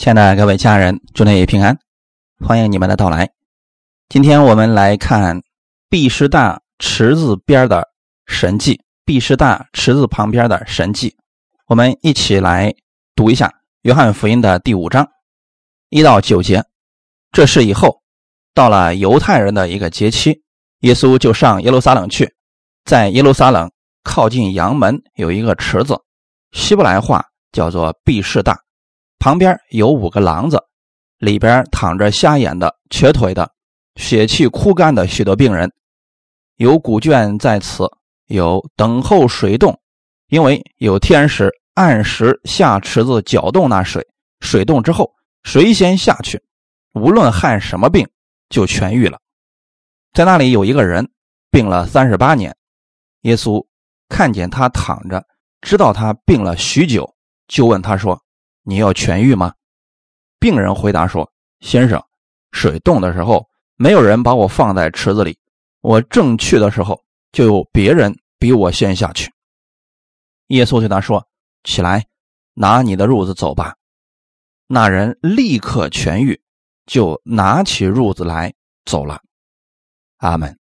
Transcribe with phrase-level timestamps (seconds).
[0.00, 1.78] 亲爱的各位家人，祝你平安，
[2.38, 3.28] 欢迎你们的到来。
[4.08, 5.42] 今天我们来看
[5.90, 7.86] 毕师大池子边的
[8.24, 11.14] 神迹，毕师大池子旁边的神迹。
[11.66, 12.74] 我们一起来
[13.14, 13.48] 读一下
[13.82, 15.06] 《约翰福音》的第五章
[15.90, 16.64] 一到九节。
[17.30, 18.00] 这事以后，
[18.54, 20.40] 到了犹太人的一个节期，
[20.78, 22.34] 耶稣就上耶路撒冷去。
[22.86, 23.70] 在耶路撒冷
[24.02, 25.94] 靠近阳门有一个池子，
[26.52, 27.22] 希伯来话
[27.52, 28.58] 叫做毕士大。
[29.20, 30.64] 旁边有五个廊子，
[31.18, 33.52] 里边躺着瞎眼的、瘸腿的、
[33.96, 35.70] 血气枯干的许多病人，
[36.56, 37.86] 有古卷在此，
[38.28, 39.78] 有等候水动，
[40.28, 44.08] 因为有天使按时下池子搅动那水，
[44.40, 45.12] 水动之后，
[45.42, 46.42] 谁先下去，
[46.94, 48.08] 无论患什么病，
[48.48, 49.20] 就痊愈了。
[50.14, 51.10] 在那里有一个人
[51.50, 52.56] 病了三十八年，
[53.20, 53.66] 耶稣
[54.08, 55.22] 看见他躺着，
[55.60, 57.14] 知道他病了许久，
[57.46, 58.18] 就问他说。
[58.62, 59.54] 你要痊愈吗？
[60.38, 62.02] 病人回答说：“先生，
[62.52, 65.38] 水冻的时候，没有人把我放在池子里。
[65.80, 69.32] 我正去的时候，就有别人比我先下去。”
[70.48, 71.26] 耶稣对他说
[71.64, 72.06] ：“起来，
[72.54, 73.76] 拿你的褥子走吧。”
[74.66, 76.40] 那人立刻痊愈，
[76.86, 79.20] 就拿起褥子来走了。
[80.18, 80.58] 阿门。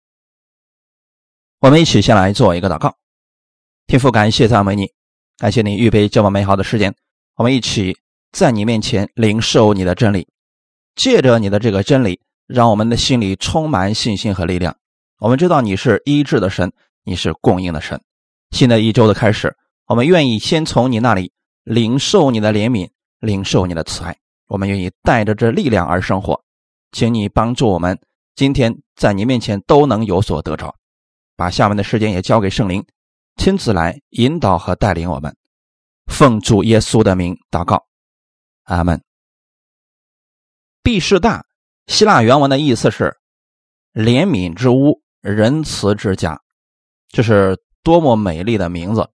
[1.60, 2.98] 我们一起先来做一个祷告。
[3.88, 4.94] 天父，感谢赞美你，
[5.38, 6.96] 感谢你预备这么美好的时间。
[7.40, 7.98] 我们一起
[8.34, 10.28] 在你面前领受你的真理，
[10.94, 14.76] 借着你的这个真理，让我们的心里充满信心和力量。
[15.20, 16.70] 我们知道你是医治的神，
[17.06, 18.02] 你是供应的神。
[18.52, 19.56] 新的一周的开始，
[19.88, 21.32] 我们愿意先从你那里
[21.64, 22.90] 领受你的怜悯，
[23.22, 24.14] 领受你的慈爱。
[24.48, 26.44] 我们愿意带着这力量而生活，
[26.92, 27.98] 请你帮助我们，
[28.36, 30.76] 今天在你面前都能有所得着。
[31.38, 32.86] 把下面的时间也交给圣灵，
[33.38, 35.34] 亲自来引导和带领我们。
[36.10, 37.88] 奉主耶稣的名祷告，
[38.64, 39.02] 阿门。
[40.84, 41.46] 毕士大，
[41.88, 43.16] 希腊原文的意思是
[43.94, 46.42] 怜悯之屋、仁慈之家，
[47.08, 49.10] 这是多么美丽的名字！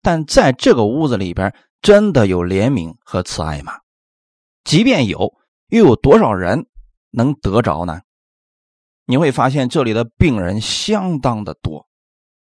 [0.00, 3.72] 但在这个屋子里边，真的有怜悯和慈爱吗？
[4.62, 5.34] 即便有，
[5.68, 6.66] 又有多少人
[7.10, 8.00] 能得着呢？
[9.06, 11.88] 你会发现这里的病人相当的多，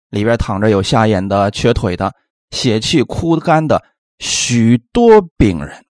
[0.08, 2.14] 里边躺着有瞎眼的、瘸腿的。
[2.50, 3.84] 血气枯干的
[4.18, 5.86] 许多病人，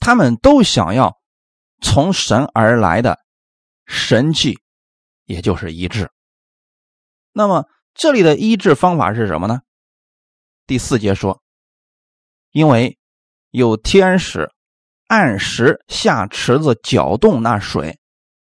[0.00, 1.20] 他们都想要
[1.80, 3.20] 从神而来的
[3.84, 4.58] 神迹，
[5.24, 6.10] 也就是医治。
[7.32, 9.60] 那么这里的医治方法是什么呢？
[10.66, 11.42] 第四节说，
[12.50, 12.98] 因为
[13.50, 14.50] 有天使
[15.06, 18.00] 按时下池子搅动那水，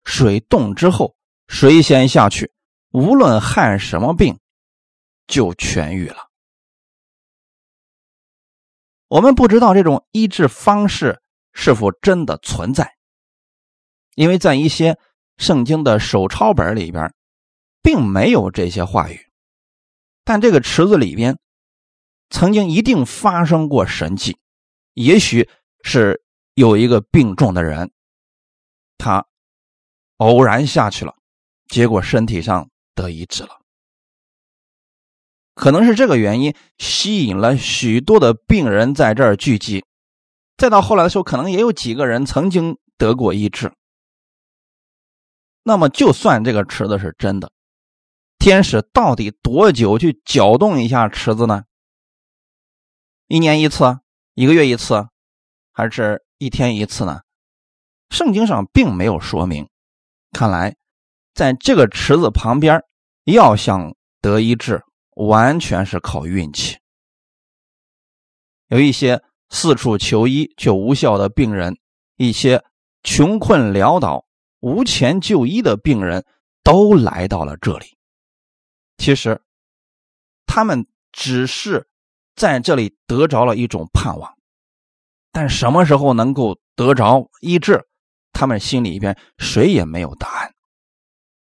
[0.04, 1.16] 水动之后，
[1.48, 2.52] 谁先下去，
[2.90, 4.38] 无论患什么病，
[5.26, 6.30] 就痊愈了。
[9.14, 12.96] 我们不知道这种医治方式是否真的存在，
[14.16, 14.98] 因为在一些
[15.36, 17.14] 圣经的手抄本里边，
[17.80, 19.30] 并没有这些话语。
[20.24, 21.38] 但这个池子里边
[22.28, 24.36] 曾经一定发生过神迹，
[24.94, 25.48] 也许
[25.84, 26.24] 是
[26.54, 27.92] 有一个病重的人，
[28.98, 29.24] 他
[30.16, 31.14] 偶然下去了，
[31.68, 33.60] 结果身体上得医治了。
[35.54, 39.84] 可能是这个原因吸引了许多的病人在这儿聚集，
[40.56, 43.72] 再到后来的时候，可能也有几个人曾经得过医治。
[45.62, 47.50] 那么，就算这个池子是真的，
[48.38, 51.64] 天使到底多久去搅动一下池子呢？
[53.28, 54.00] 一年一次，
[54.34, 55.06] 一个月一次，
[55.72, 57.22] 还是一天一次呢？
[58.10, 59.68] 圣经上并没有说明。
[60.32, 60.76] 看来，
[61.32, 62.82] 在这个池子旁边，
[63.24, 64.82] 要想得医治。
[65.14, 66.76] 完全是靠运气。
[68.68, 71.78] 有一些四处求医却无效的病人，
[72.16, 72.64] 一些
[73.02, 74.26] 穷困潦倒、
[74.60, 76.24] 无钱就医的病人，
[76.62, 77.96] 都来到了这里。
[78.96, 79.40] 其实，
[80.46, 81.86] 他们只是
[82.34, 84.36] 在这里得着了一种盼望，
[85.30, 87.86] 但什么时候能够得着医治，
[88.32, 90.54] 他们心里边谁也没有答案。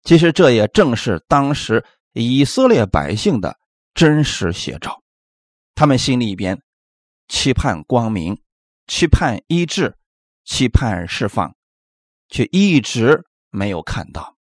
[0.04, 1.86] 其实，这也正是当时。
[2.16, 3.58] 以色列百姓的
[3.94, 5.02] 真实写照，
[5.76, 6.62] 他们心里边
[7.28, 8.42] 期盼光明，
[8.88, 9.96] 期盼医治，
[10.44, 11.56] 期盼释放，
[12.28, 14.36] 却一直没有看到。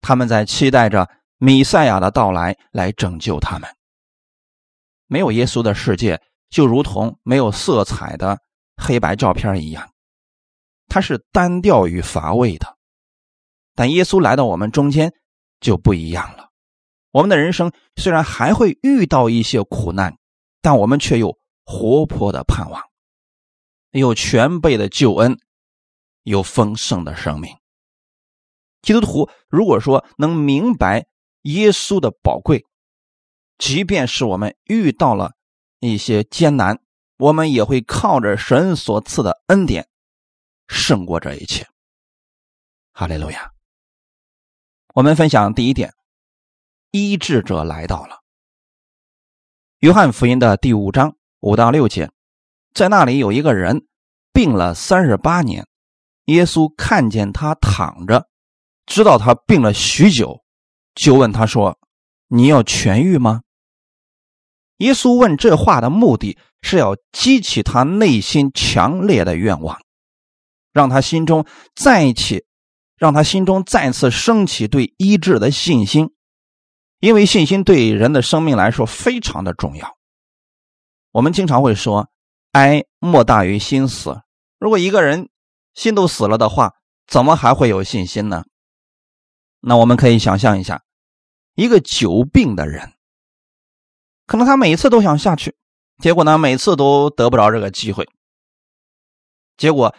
[0.00, 3.68] 他们在期待着米赛亚的到来来拯救他们。
[5.06, 8.38] 没有耶稣的世界，就如同没有色彩的
[8.76, 9.92] 黑白照片一样，
[10.86, 12.76] 它是单调与乏味的。
[13.74, 15.12] 但耶稣来到我们中间，
[15.60, 16.47] 就不一样了。
[17.18, 20.16] 我们的人生虽然还会遇到一些苦难，
[20.62, 22.80] 但我们却有活泼的盼望。
[23.90, 25.36] 有全备的救恩，
[26.22, 27.56] 有丰盛的生命。
[28.82, 31.08] 基督徒如果说能明白
[31.42, 32.64] 耶稣的宝贵，
[33.58, 35.32] 即便是我们遇到了
[35.80, 36.80] 一些艰难，
[37.16, 39.88] 我们也会靠着神所赐的恩典
[40.68, 41.66] 胜过这一切。
[42.92, 43.50] 哈利路亚！
[44.94, 45.92] 我们分享第一点，
[46.98, 48.18] 医治者来到了。
[49.80, 52.10] 约翰福音的第五章五到六节，
[52.74, 53.86] 在那里有一个人
[54.32, 55.66] 病了三十八年，
[56.24, 58.26] 耶稣看见他躺着。
[58.86, 60.42] 知道他病了许久，
[60.94, 61.78] 就问他说
[62.26, 63.42] ：“你要痊愈吗？”
[64.78, 69.78] 耶稣问这话的目的是要激起他内心强烈的愿望，
[70.72, 72.46] 让他心中再起，
[72.96, 76.10] 让他心中再次升起对医治的信心，
[77.00, 79.96] 因为信心对人的生命来说非常的重要。
[81.12, 82.10] 我们经常会说
[82.52, 84.22] ：“哀莫大于心死。”
[84.58, 85.28] 如果一个人
[85.74, 86.74] 心都死了的话，
[87.06, 88.44] 怎么还会有信心呢？
[89.60, 90.82] 那我们可以想象一下，
[91.54, 92.94] 一个久病的人，
[94.26, 95.56] 可能他每次都想下去，
[95.98, 98.08] 结果呢，每次都得不着这个机会。
[99.56, 99.94] 结果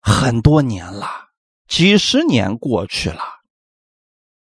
[0.00, 1.30] 很多年了，
[1.66, 3.22] 几十年过去了，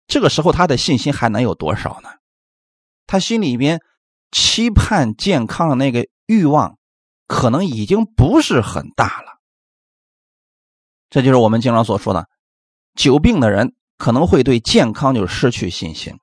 [0.08, 2.10] 这个时候他的信心还能有多少呢？
[3.08, 3.82] 他心里边
[4.32, 6.78] 期盼健康的那个欲望，
[7.28, 9.40] 可能已经不是很大了。
[11.10, 12.28] 这就是我们经常所说的，
[12.96, 13.76] 久病的人。
[13.98, 16.20] 可能会对健康就失去信心。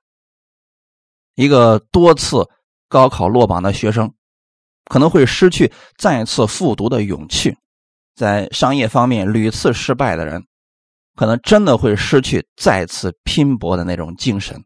[1.33, 2.47] 一个多次
[2.87, 4.13] 高考落榜的学生，
[4.85, 7.53] 可能会失去再次复读的勇气；
[8.13, 10.45] 在商业方面屡次失败的人，
[11.15, 14.63] 可能真的会失去再次拼搏的那种精神。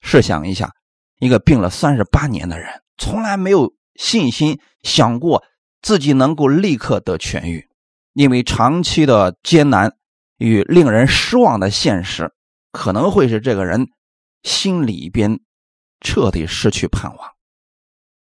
[0.00, 0.72] 试想一下，
[1.18, 5.42] 一个病了三十八年的人，从来没有信心想过
[5.80, 7.68] 自己能够立刻得痊愈，
[8.12, 9.96] 因为长期的艰难。
[10.38, 12.32] 与令人失望的现实，
[12.72, 13.86] 可能会使这个人
[14.42, 15.38] 心里边
[16.00, 17.30] 彻底失去盼望。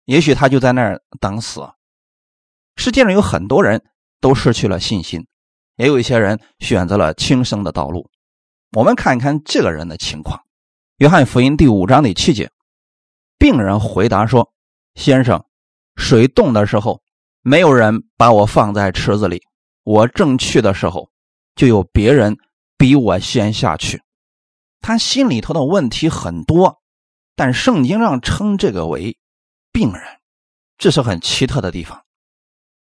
[0.06, 1.68] 也许他就在那儿等死。
[2.78, 3.84] 世界上有很多人
[4.22, 5.28] 都失去了信心，
[5.76, 8.10] 也有一些人选择了轻生的道路。
[8.72, 10.42] 我们看一看这个人的情况。
[10.98, 12.52] 约翰福音第五章第七节，
[13.38, 14.54] 病人回答说
[14.96, 15.46] ：“先生，
[15.96, 17.02] 水动的时候，
[17.42, 19.42] 没有人把我放在池子里，
[19.84, 21.10] 我正去的时候。”
[21.56, 22.36] 就有别人
[22.78, 24.02] 比我先下去，
[24.82, 26.82] 他心里头的问题很多，
[27.34, 29.18] 但圣经上称这个为
[29.72, 30.04] 病人，
[30.78, 32.04] 这是很奇特的地方。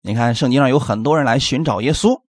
[0.02, 2.22] 你看，圣经上有很多人来寻找耶稣，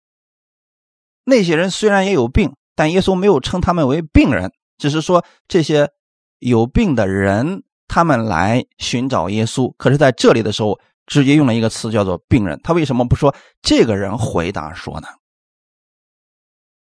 [1.24, 5.90] 那些人虽然也有病，但耶稣没有称他们为病人，只是说这些
[6.38, 9.74] 有病的人他们来寻找耶稣。
[9.76, 12.60] 可是在这里的时候，直接用了一个词叫做病人。
[12.62, 15.08] 他为什么不说这个人回答说呢？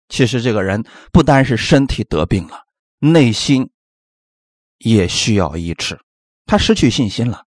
[0.09, 2.65] 其实这个人不单是身体得病了，
[2.99, 3.71] 内心
[4.79, 5.99] 也需要医治。
[6.47, 7.47] 他失去信心了，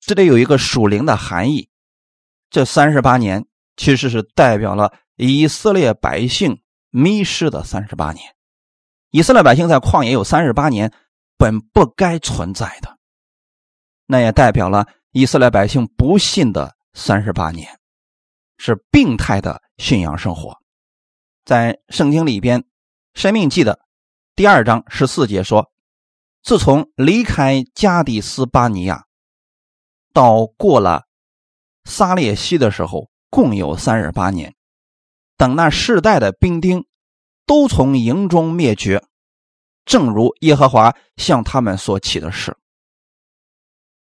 [0.00, 1.68] 这里有一个属灵的含义。
[2.50, 3.46] 这三十八年
[3.76, 4.94] 其实是代表了
[5.26, 8.36] 以色列百姓迷失的三十八年。
[9.10, 10.92] 以色列百姓在旷野有三十八年，
[11.36, 12.98] 本不该存在的。
[14.06, 17.80] 那也代表了以色列百姓不信的三十八年，
[18.58, 20.56] 是病态的信仰生活。
[21.44, 22.60] 在圣经里边，
[23.14, 23.80] 《生命记》的
[24.36, 25.72] 第二章十四节说
[26.44, 29.06] ：“自从离开加迪斯巴尼亚，
[30.12, 31.06] 到过了
[31.84, 34.54] 撒列西的时候，共有三十八年。
[35.38, 36.84] 等那世代的兵丁
[37.46, 39.02] 都从营中灭绝，
[39.86, 42.54] 正如耶和华向他们所起的事。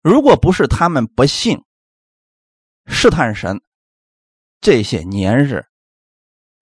[0.01, 1.63] 如果不是他们不信
[2.87, 3.61] 试探神，
[4.63, 5.67] 这些年日。”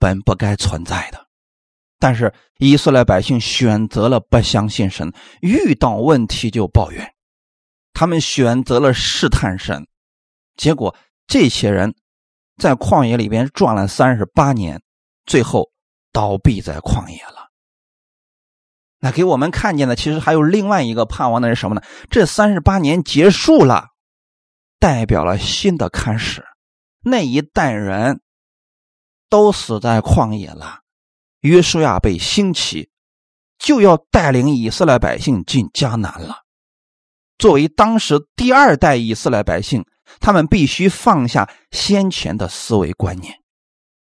[0.02, 1.28] 本不该存在的，
[2.00, 5.12] 但是以色列百姓选择了不相信神，
[5.42, 7.14] 遇到问题就抱怨，
[7.92, 9.86] 他们选择了试探神，
[10.56, 10.96] 结果
[11.28, 11.94] 这些人
[12.58, 14.82] 在旷野里边转了三十八年，
[15.26, 15.70] 最后
[16.12, 17.50] 倒闭在旷野了。
[18.98, 21.82] 那给我们看见的，其实还有另外一个盼望的是什么呢？
[22.10, 23.88] 这三十八年结束了，
[24.78, 26.44] 代表了新的开始，
[27.02, 28.20] 那一代人。
[29.28, 30.80] 都死在旷野了，
[31.40, 32.90] 约书亚被兴起，
[33.56, 36.42] 就要带领以色列百姓进迦南了。
[37.38, 39.86] 作为当时第二代以色列百姓，
[40.20, 43.40] 他们必须放下先前的思维观念，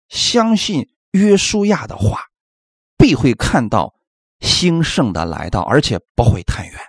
[0.10, 2.27] 相信约书亚的话，
[2.98, 3.93] 必会看到
[4.39, 6.79] 兴盛的来到，而且不会太远。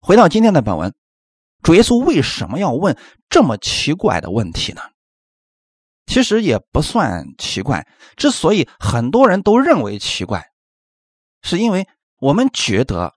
[0.00, 0.94] 回到今天的本文，
[1.62, 2.96] 主耶稣为什么要问
[3.28, 4.80] 这么奇怪的问题呢？
[6.06, 7.86] 其实也不算奇怪。
[8.16, 10.50] 之所以很多人都认为奇怪，
[11.42, 11.86] 是因为
[12.18, 13.14] 我们觉得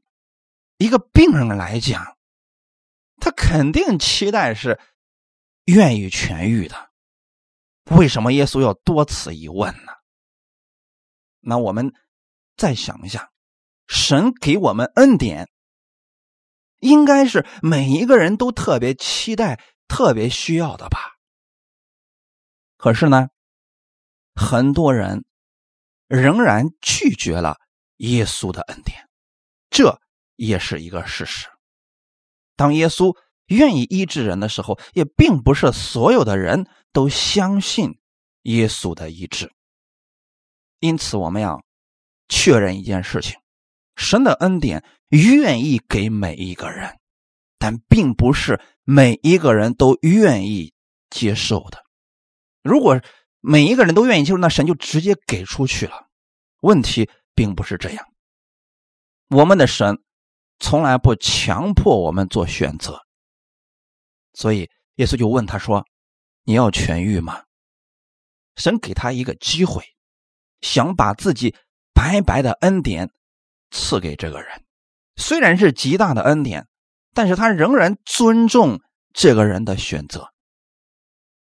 [0.78, 2.18] 一个病人来讲，
[3.22, 4.78] 他肯定期待是
[5.66, 6.90] 愿意痊愈的。
[7.86, 9.94] 为什么耶稣要多此一问呢？
[11.40, 11.94] 那我们
[12.58, 13.32] 再想一下，
[13.88, 15.50] 神给我们恩典，
[16.80, 20.98] 应该是每一个人都特别期待、特别需要的吧？
[22.78, 23.30] 可是呢，
[24.34, 25.26] 很多人
[26.08, 27.58] 仍然拒绝了
[27.98, 29.08] 耶稣的恩典，
[29.70, 30.00] 这
[30.36, 31.48] 也是一个事实。
[32.62, 37.98] 当耶稣愿意医治人的时候，也并不是所有的人都相信
[38.44, 39.52] 耶稣的医治。
[40.80, 41.64] 因此，我们要
[42.30, 43.40] 确认一件事情：
[43.96, 47.00] 神的恩典愿意给每一个人，
[47.58, 50.72] 但并不是每一个人都愿意
[51.10, 51.84] 接受的。
[52.62, 53.02] 如果
[53.40, 56.08] 每一个人都愿意接受，那神就直接给出去了。
[56.60, 58.06] 问题并不是这样，
[59.30, 59.98] 我们的神
[60.62, 63.02] 从来不强迫我们做选择。
[64.34, 65.86] 所以耶稣就问他说
[66.46, 67.44] ：“你要痊愈吗？”
[68.56, 69.84] 神给他一个机会，
[70.62, 71.56] 想把自己
[71.94, 73.10] 白白的恩典
[73.72, 74.64] 赐给这个人。
[75.16, 76.68] 虽然是极大的恩典，
[77.14, 78.80] 但是他仍然尊重
[79.14, 80.32] 这个人的选择。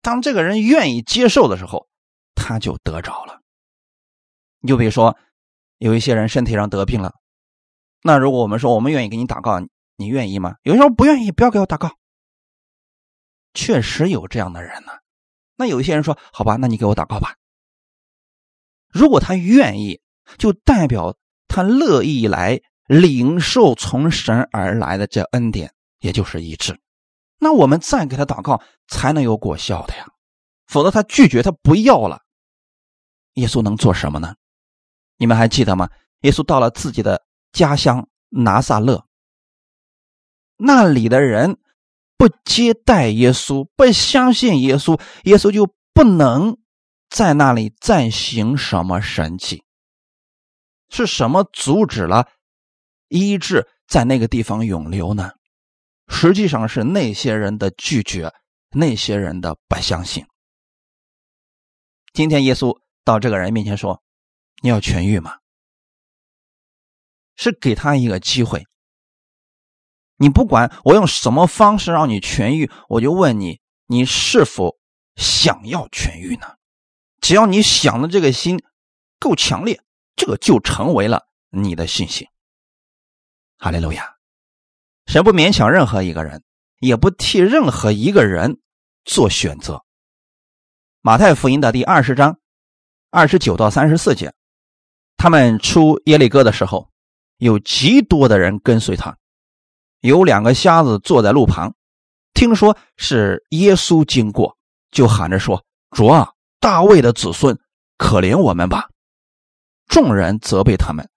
[0.03, 1.89] 当这个人愿意接受的时候，
[2.35, 3.41] 他就得着了。
[4.61, 5.17] 你就比如说，
[5.79, 7.15] 有一些人身体上得病了，
[8.03, 9.61] 那如果我们说我们愿意给你祷告，
[9.97, 10.57] 你愿意吗？
[10.63, 11.97] 有人说不愿意，不要给我祷告。
[13.55, 14.93] 确实有这样的人呢。
[15.57, 17.35] 那有一些人说：“好吧，那你给我祷告吧。”
[18.89, 20.01] 如果他愿意，
[20.39, 21.17] 就代表
[21.49, 26.79] 他乐意来领受从神而来的这恩典，也就是医治。
[27.39, 30.07] 那我们再给他祷告，才能有果效的呀。
[30.67, 32.23] 否则他拒绝，他不要了。
[33.35, 34.37] 耶稣能做什么呢？
[35.17, 35.91] 你们还记得吗？
[36.21, 37.25] 耶稣到了自己的
[37.59, 39.05] 家乡拿撒勒，
[40.57, 41.59] 那里的人
[42.17, 46.57] 不接待耶稣，不相信耶稣，耶稣就不能
[47.11, 49.65] 在那里再行什么神迹。
[50.89, 52.29] 是什么阻止了
[53.09, 55.33] 医治在那个地方永留呢？
[56.07, 58.33] 实际上是那些人的拒绝，
[58.71, 60.25] 那些人的不相信。
[62.13, 64.01] 今天耶稣到这个人面前说
[64.63, 65.39] ：“你要痊愈吗？”
[67.39, 68.67] 是给他一个机会。
[70.17, 74.77] 你不管我用什么方式让你痊愈，我就问你：你是否
[75.17, 76.57] 想要痊愈呢？
[77.21, 78.63] 只要你想的这个心
[79.19, 79.81] 够强烈，
[80.17, 82.27] 这就成为了你的信心。
[83.57, 84.17] 哈利路亚。
[85.07, 86.43] 神不勉强任何一个人，
[86.81, 88.61] 也不替任何一个人
[89.05, 89.85] 做选择。
[91.01, 92.39] 马太福音的第二十章
[93.11, 94.35] 二十九到三十四节，
[95.17, 96.88] 他们出耶利哥的时候，
[97.39, 99.17] 有极多的人跟随他。
[100.01, 101.75] 有两个瞎子坐在路旁，
[102.35, 104.57] 听说是耶稣经过，
[104.91, 107.59] 就喊着说：“主啊，大卫的子孙，
[107.97, 108.89] 可怜我们吧！”
[109.89, 111.09] 众人责备他们，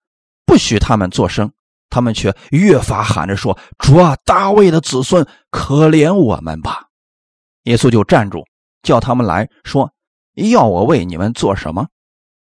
[0.46, 1.52] 不许他们作声。
[1.94, 6.86] 他们却越发喊着说：“主啊，大卫的子孙，可怜我们吧！”
[7.64, 8.46] 耶稣就站住，
[8.82, 9.92] 叫他们来说
[10.36, 11.90] ：“要我为你们做什么？”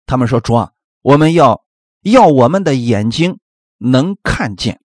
[0.04, 1.64] 他们说：“主啊，我们要
[2.02, 3.38] 要我们的眼睛
[3.83, 4.81] 能看见。”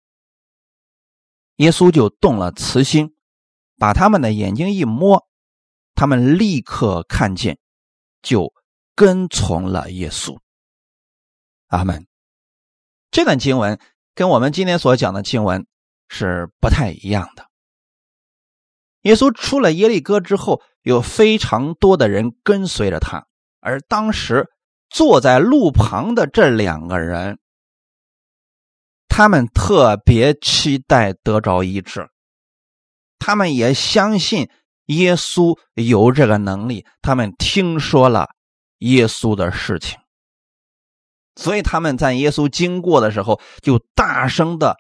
[1.58, 3.16] 耶稣就动了慈心，
[3.78, 5.28] 把他们的眼睛一摸，
[5.96, 7.58] 他们立刻看见，
[8.22, 8.54] 就
[8.96, 10.38] 跟从了耶稣。
[11.68, 12.06] 阿门。
[13.12, 13.80] 这段经文。
[14.16, 15.66] 跟我们今天所讲的经文
[16.08, 17.48] 是不太一样的。
[19.02, 23.26] 耶稣出了耶利哥之后，有非常多的人跟随着他，
[23.60, 24.52] 而当时
[24.88, 27.40] 坐在路旁的这两个人，
[29.16, 32.10] 他们特别期待得着医治，
[33.20, 34.50] 他们也相信
[34.88, 38.32] 耶稣有这个能力，他们听说了
[38.80, 40.00] 耶稣的事情。
[41.36, 44.78] 所以他们在耶稣经过的时候，就大声的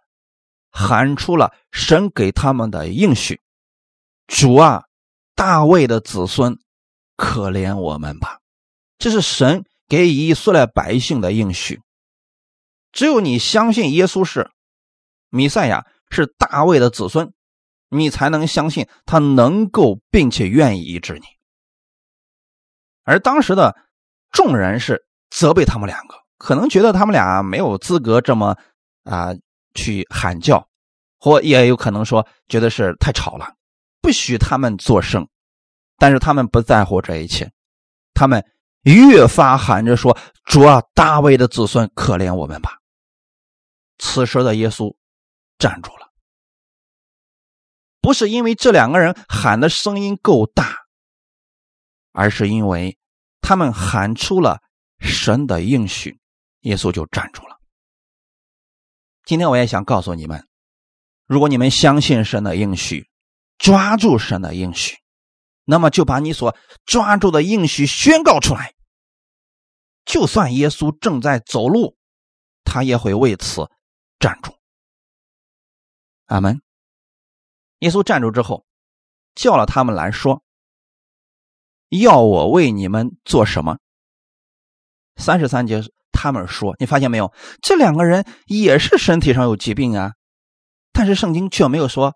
[0.71, 3.39] 喊出了神给他们的应许
[4.25, 4.85] ：“主啊，
[5.35, 6.57] 大卫的子孙，
[7.15, 8.39] 可怜我们吧！”
[8.97, 11.83] 这是神给以色列百姓的应许。
[12.93, 14.49] 只有你相信耶稣是
[15.29, 17.33] 弥赛亚，是大卫的子孙，
[17.89, 21.25] 你才能相信他能够并且愿意医治你。
[23.03, 23.75] 而当时的
[24.31, 26.23] 众人是责备他们两个。
[26.37, 28.57] 可能觉得他们俩没有资格这么
[29.05, 29.33] 啊
[29.75, 30.67] 去喊叫，
[31.17, 33.55] 或也有可能说觉得是太吵了，
[34.01, 35.25] 不许他们作声。
[35.97, 37.49] 但是他们不在乎这一切，
[38.13, 38.45] 他们
[38.81, 42.77] 越发喊着说：“主啊，大卫的子孙，可怜我们吧！”
[44.05, 44.97] 此时的耶稣
[45.57, 46.11] 站住了，
[48.01, 50.75] 不是因为这两个人喊的声音够大，
[52.11, 52.97] 而是因为
[53.39, 54.61] 他们喊出了
[54.99, 56.19] 神的应许，
[56.59, 57.61] 耶稣就站住了。
[59.23, 60.45] 今天我也想告诉你们，
[61.25, 63.09] 如果你们相信神的应许，
[63.57, 64.97] 抓住神的应许。
[65.63, 68.73] 那么就把你所抓住的应许宣告出来。
[70.03, 71.95] 就算耶稣正在走路，
[72.65, 73.71] 他也会为此
[74.23, 74.55] 站住。
[76.27, 76.61] 阿门。
[77.79, 78.65] 耶稣站住之后，
[79.35, 80.41] 叫了他们来说
[81.91, 83.79] ：“要我为你们做什么？”
[85.19, 85.81] 三十三节，
[86.13, 87.33] 他们说：“你发现没有？
[87.61, 90.13] 这两个人也是身体上有疾病啊，
[90.93, 92.15] 但是圣经却没有说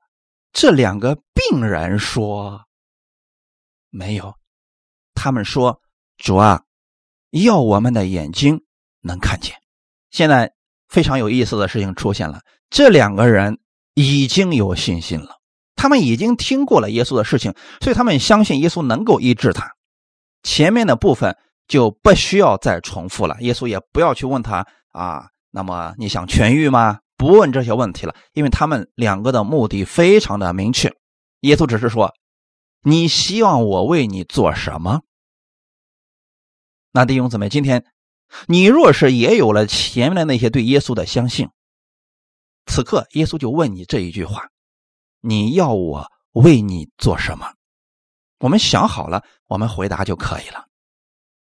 [0.53, 2.65] 这两个病人说。”
[3.91, 4.33] 没有，
[5.13, 5.81] 他们说
[6.15, 6.63] ：“主啊，
[7.31, 8.63] 要我们的眼睛
[9.01, 9.61] 能看见。”
[10.09, 10.53] 现在
[10.87, 13.59] 非常有意思的事情出现了，这两个人
[13.93, 15.37] 已经有信心了，
[15.75, 19.71] 他们已经听过了耶稣的事情，所以他们相信耶稣能够医治他。
[20.43, 26.99] 前面的部分就不需要再重复了，耶稣也不要去问他啊，那么你想痊愈吗？
[27.17, 30.93] 不问这些问题了，因为他们两个的目的非常的明确，
[31.41, 32.13] 耶稣只是说。
[32.83, 35.01] 你希望我为你做什么？
[36.93, 37.83] 那弟兄姊妹，今天
[38.47, 41.49] 你若是也有了前面的那些对耶稣的相信，
[42.65, 44.49] 此刻耶稣就问你这一句话：
[45.21, 47.53] 你要我为你做什么？
[48.39, 50.67] 我们想好了，我们回答就可以了。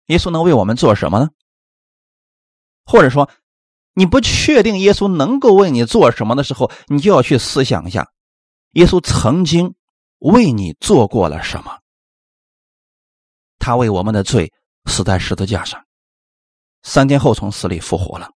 [0.08, 1.30] 耶稣能为我们做什么呢？
[2.86, 3.30] 或者说，
[3.94, 8.12] 你不确定耶稣能够为你做什么的时候，你就要去思想一下，
[8.72, 9.76] 耶稣曾经。
[10.20, 11.80] 为你做过了什么？
[13.58, 14.52] 他为我们的罪
[14.84, 15.82] 死在十字架上，
[16.84, 18.32] 三天后从死里复活了，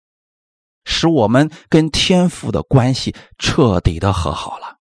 [0.84, 4.78] 使我们跟天父的关系彻底的和好了。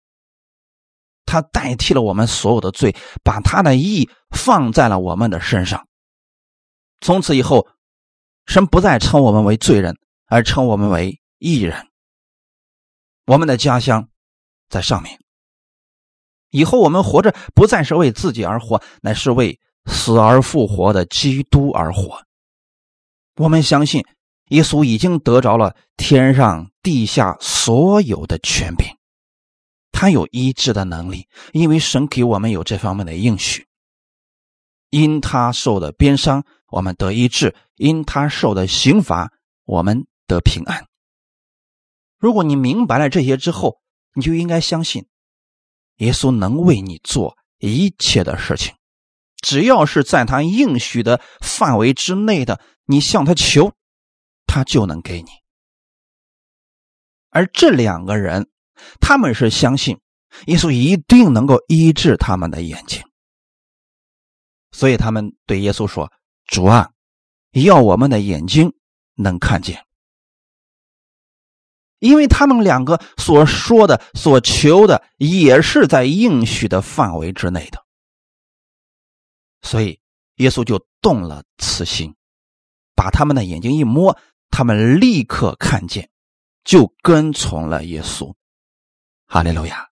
[1.26, 5.88] 他代替了我们所有的罪，把他的义放在了我们的身上。
[7.02, 7.68] 从此以后，
[8.46, 11.88] 神不再称我们为罪人，而称我们为义人。
[13.26, 14.10] 我们的家乡
[14.70, 15.20] 在上面。
[16.50, 22.22] 以后我们活着不再是为自己而活，乃是为死而复活的基督而活。
[23.36, 24.04] 我们相信
[24.50, 28.86] 耶稣已经得着了天上地下所有的权柄，
[29.91, 33.67] 他有医治的能力，因为神给我们有这方面的应许。
[34.89, 39.32] 因他受的鞭伤，我们得医治；因他受的刑罚，
[39.65, 40.86] 我们得平安。
[42.19, 43.80] 如果你明白了这些之后，
[44.13, 45.08] 你就应该相信。
[45.98, 48.76] 耶稣能为你做一切的事情，
[49.41, 53.74] 只要是在他应许的范围之内的，你向他求，
[54.46, 55.32] 他就能给你。
[57.30, 58.50] 而这两个人，
[59.00, 60.00] 他们是相信
[60.46, 63.02] 耶稣一定能够医治他们的眼睛，
[64.72, 66.12] 所以他们对耶稣说
[66.46, 66.91] ：“主啊，
[67.52, 68.74] 要我们的眼睛
[69.15, 69.86] 能看见。”
[72.00, 77.82] 因为他们两个所说的、所求的，也是在应许的范围之内的，
[79.62, 80.02] 所以
[80.36, 82.13] 耶稣就动了慈心，
[82.96, 84.18] 把他们的眼睛一摸，
[84.50, 86.10] 他们立刻看见，
[86.64, 88.34] 就跟从了耶稣。
[89.26, 89.90] 哈利路亚！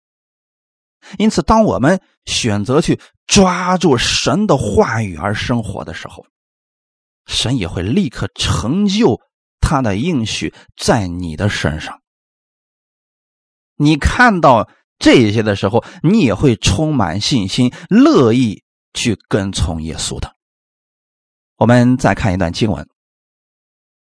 [1.17, 6.25] 因此，当我们选择去抓住神的话语而生活的时候，
[7.25, 9.21] 神也会立刻成就。
[9.67, 12.03] 他的应许在你的身上，
[13.77, 20.34] 你看到这些的时候，你也会充满信心，乐意去跟从耶稣的。
[21.57, 22.83] 我们再看一段经文，《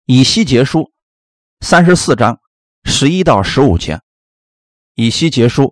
[0.04, 0.80] 以西结书》
[1.60, 2.38] 三十四章
[2.84, 3.96] 十一到十五节，
[4.94, 5.62] 《以西结书》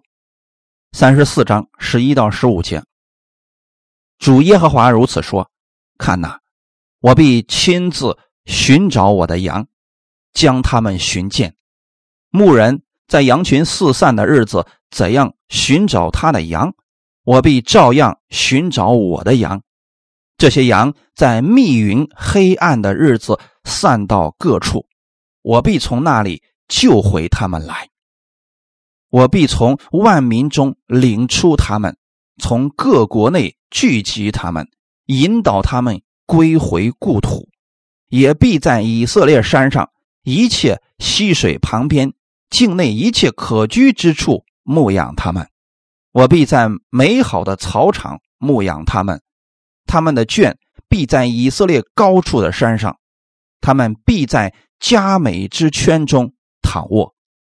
[0.93, 2.83] 三十四章十一到十五节，
[4.19, 5.51] 主耶和华如此说
[5.99, 6.41] ：“看哪，
[7.01, 9.69] 我必亲自寻找我的羊。”
[10.33, 11.57] 将他们寻见，
[12.29, 16.75] 牧人在羊群四散的日子怎样寻找他的羊，
[17.23, 19.63] 我必照样寻找我的羊。
[20.39, 24.87] 这些羊在密云黑暗的日子散到各处，
[25.43, 27.89] 我必从那里救回他们来。
[29.09, 31.97] 我必从万民中领出他们，
[32.43, 34.69] 从各国内聚集他们，
[35.07, 37.49] 引导他们归回故土，
[38.09, 39.91] 也必在以色列山上。
[40.23, 42.13] 一切溪水旁边
[42.51, 45.49] 境内一切可居之处牧养他们。
[46.11, 49.23] 我必在美好的草场牧养他们，
[49.87, 52.99] 他们的圈必在以色列高处的山上，
[53.61, 57.15] 他们必在佳美之圈中躺卧，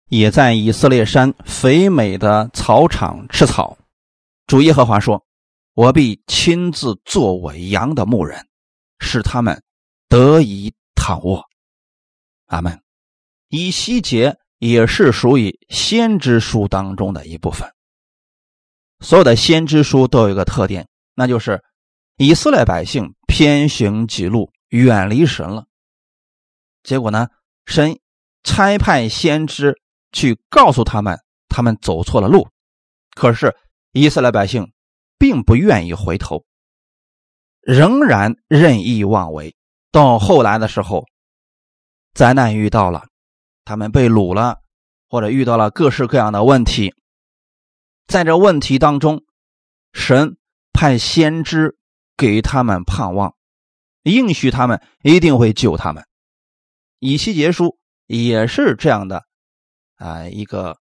[0.10, 3.78] 也在以色列山肥美的草场吃草。
[4.48, 5.24] 主耶和华说
[5.76, 8.48] ：“我必亲自作我羊的牧人，
[9.00, 9.62] 使他们
[10.10, 11.46] 得以躺卧。”
[12.48, 12.82] 阿门。
[13.48, 17.70] 以西结也是属于先知书当中的一部分。
[19.02, 21.62] 所有的先知书都有一个特点，那就是
[22.22, 25.66] 以色列百姓偏行己路，远离神了。
[26.84, 27.30] 结果呢，
[27.66, 28.00] 神
[28.44, 29.82] 差派先知
[30.12, 31.18] 去告诉他们，
[31.50, 32.48] 他们走错了路。
[33.16, 33.58] 可是
[33.92, 34.72] 以色列百姓
[35.18, 36.46] 并不愿意回头，
[37.60, 39.56] 仍然任意妄为。
[39.92, 41.08] 到后来的时候，
[42.14, 43.08] 灾难遇到了，
[43.66, 44.60] 他们被掳了，
[45.10, 46.94] 或者遇到了各式各样的问题。
[48.06, 49.24] 在这问题当中，
[49.92, 50.38] 神
[50.72, 51.80] 派先知
[52.22, 53.34] 给他们盼望，
[54.04, 56.06] 应许他们一定会救他们。
[57.00, 59.24] 以西结书也是这样的
[59.96, 60.78] 啊，一个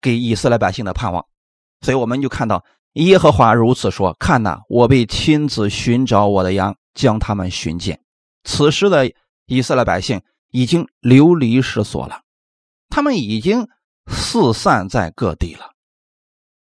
[0.00, 1.26] 给以色列百姓的盼望。
[1.80, 8.00] 所以我们就看到耶和华如此说：“看呐，我被亲自寻找我的羊，将他们寻见。”
[8.44, 9.12] 此时的
[9.46, 12.22] 以色列百姓已经流离失所了，
[12.88, 13.68] 他们已经。
[14.08, 15.74] 四散在各地了。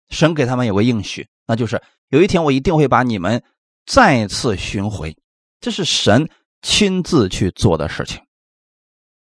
[0.10, 3.44] 神给他们有个应许，那就是有一天我一定会把你们
[3.86, 5.14] 再次寻回。
[5.60, 6.30] 这是神
[6.62, 8.22] 亲自去做的事情。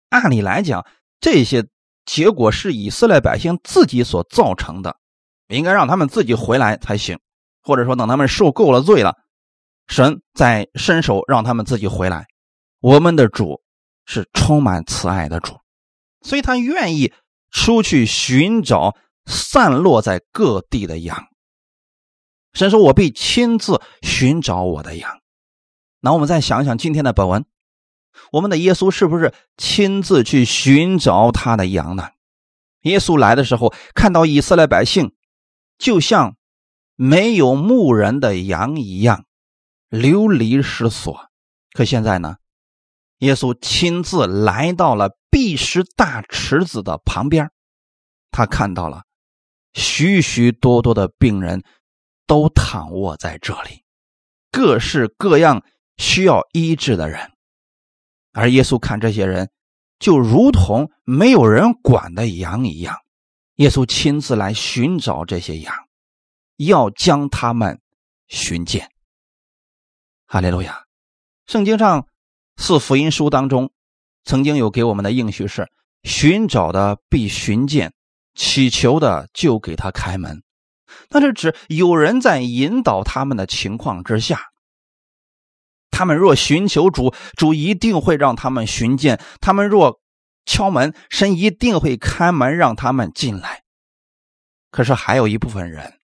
[0.09, 0.85] 按理来讲，
[1.19, 1.65] 这些
[2.05, 4.95] 结果是以色列百姓自己所造成的，
[5.47, 7.17] 应该让他们自己回来才行，
[7.63, 9.17] 或者说等他们受够了罪了，
[9.87, 12.27] 神再伸手让他们自己回来。
[12.79, 13.59] 我们的主
[14.05, 15.57] 是充满慈爱的主，
[16.21, 17.11] 所以他愿意。
[17.51, 21.28] 出去寻找散落在各地的羊。
[22.53, 25.21] 神说：“我必亲自寻找我的羊。”
[26.01, 27.45] 那我们再想想今天的本文，
[28.31, 32.09] 我们的耶稣是不是亲自去寻找他的羊呢？
[32.81, 35.13] 耶稣来的时候，看到以色列百姓
[35.77, 36.35] 就像
[36.95, 39.25] 没有牧人的羊一样
[39.89, 41.29] 流离失所。
[41.73, 42.37] 可现在呢，
[43.19, 45.17] 耶稣亲自来到了。
[45.31, 47.51] 碧石大池子的旁边，
[48.31, 49.03] 他看到了
[49.73, 51.63] 许许多多的病人
[52.29, 53.83] 都躺卧在这里，
[54.51, 55.65] 各式各样
[55.97, 57.31] 需要医治的人。
[58.33, 59.49] 而耶稣看这些人，
[59.97, 62.95] 就如同没有人管的羊一样。
[63.55, 65.73] 耶稣亲自来寻找这些羊，
[66.57, 67.81] 要将他们
[68.27, 68.91] 寻见。
[70.27, 70.85] 哈利路亚！
[71.47, 72.07] 圣经上
[72.57, 73.71] 四福音书当中。
[74.23, 75.67] 曾经有给我们的应许是：
[76.03, 77.91] 寻找的必寻见，
[78.35, 80.43] 祈求的就给他开门。
[81.09, 84.39] 那是指有人在引导他们的情况之下，
[85.91, 89.99] 他们若寻求主，主一定会让他们寻见；他们若
[90.45, 93.63] 敲门，神一定会开门让他们进来。
[94.71, 95.99] 可是还有一部分人，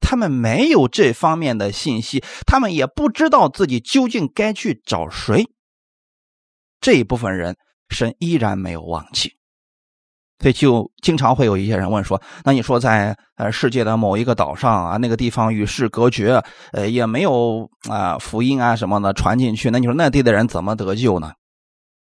[0.00, 5.50] 他们没有这方面的信息，他们也不知道自己究竟该去找谁。
[6.80, 7.56] 这一部分人，
[7.88, 9.35] 神依然没有忘记，
[10.38, 21.32] 所以就经常会有一些人问说：“那你说在呃世界的某一个岛上啊，那个地方与世隔绝，呃也没有啊福音啊什么的传进去，那你说那地的人怎么得救呢？”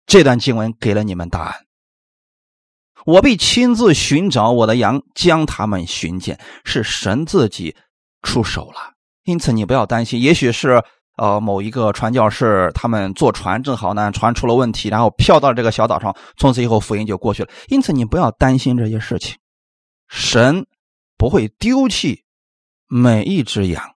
[0.07, 1.55] 这段经文给了你们答案。
[3.05, 7.75] 我必亲自寻找我的羊，将他们寻见，是神自己
[8.23, 8.93] 出手了。
[9.25, 10.83] 因此你不要担心，也许是。
[11.23, 17.49] 呃，某一个传教士，他们坐船正好呢，船出了问题，然后飘到这个小岛上，从此以后福音就过去了。
[17.69, 19.37] 因此，你不要担心这些事情，
[20.09, 20.67] 神
[21.17, 22.25] 不会丢弃
[22.89, 23.95] 每一只羊，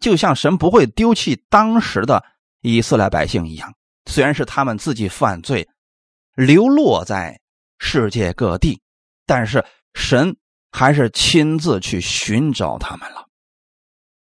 [0.00, 2.24] 就像神不会丢弃当时的
[2.62, 3.72] 以色列百姓一样。
[4.06, 5.68] 虽然是他们自己犯罪，
[6.34, 7.38] 流落在
[7.78, 8.80] 世界各地，
[9.24, 10.36] 但是神
[10.72, 13.21] 还是亲自去寻找他们了。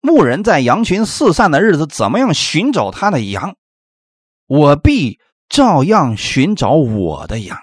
[0.05, 3.57] 牧人在羊群四散的日子，怎么样寻找他的羊？
[4.47, 7.59] 我必照样寻找我的羊。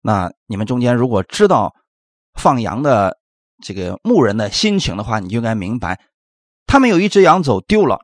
[0.00, 1.74] 那你们中间如果知道
[2.32, 3.18] 放羊的
[3.62, 6.00] 这个牧人的心情的话，你就该明白，
[6.66, 8.00] 他们有一只羊走丢了，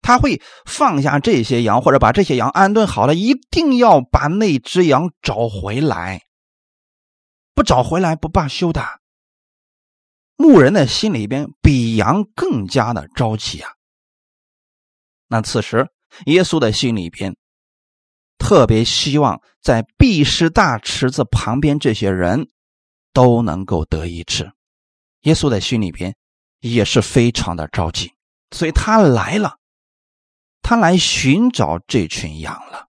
[0.00, 6.22] 他会放下这些羊，或者把这些羊安顿好了，一定要把那只羊找回来，
[7.52, 9.00] 不找回来不罢休的。
[10.36, 13.70] 牧人的心里边比羊更加的着急啊！
[15.28, 15.88] 那此时
[16.26, 17.36] 耶稣的心里边
[18.38, 22.48] 特别希望在毕士大池子旁边这些人
[23.12, 24.52] 都能够得医治。
[25.22, 26.16] 耶稣的心里边
[26.60, 28.12] 也是非常的着急，
[28.50, 29.58] 所以他来了，
[30.62, 32.88] 他来寻找这群羊了。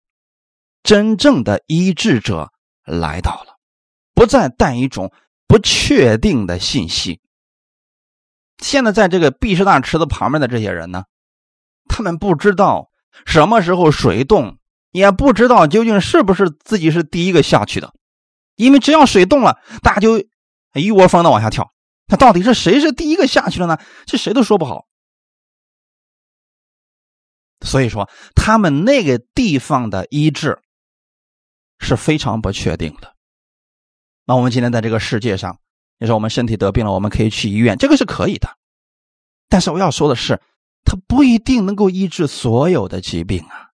[0.84, 2.52] 真正的医治者
[2.84, 3.58] 来到了，
[4.14, 5.14] 不再带一种
[5.48, 7.22] 不确定的信息。
[8.58, 11.06] 现在在这个毕士大池子旁边的这些人呢，
[11.88, 12.90] 他们不知道
[13.26, 14.58] 什么时候水动，
[14.92, 17.94] 也不知道究竟是不是自己是第一个下去的，
[18.56, 20.24] 因为只要水动了，大家就
[20.74, 21.74] 一窝蜂的往下跳。
[22.08, 23.78] 那到底是谁是第一个下去的呢？
[24.06, 24.86] 这谁都说不好。
[27.62, 30.62] 所以说，他们那个地方的医治
[31.80, 33.16] 是非常不确定的。
[34.26, 35.60] 那我们今天在这个世界上，
[35.98, 38.50] 你说我们身体得病了，我们可以去医院，这个是可以的。
[39.50, 40.42] 但是我要说的是，
[40.84, 43.70] 它不一定能够医治所有的疾病啊。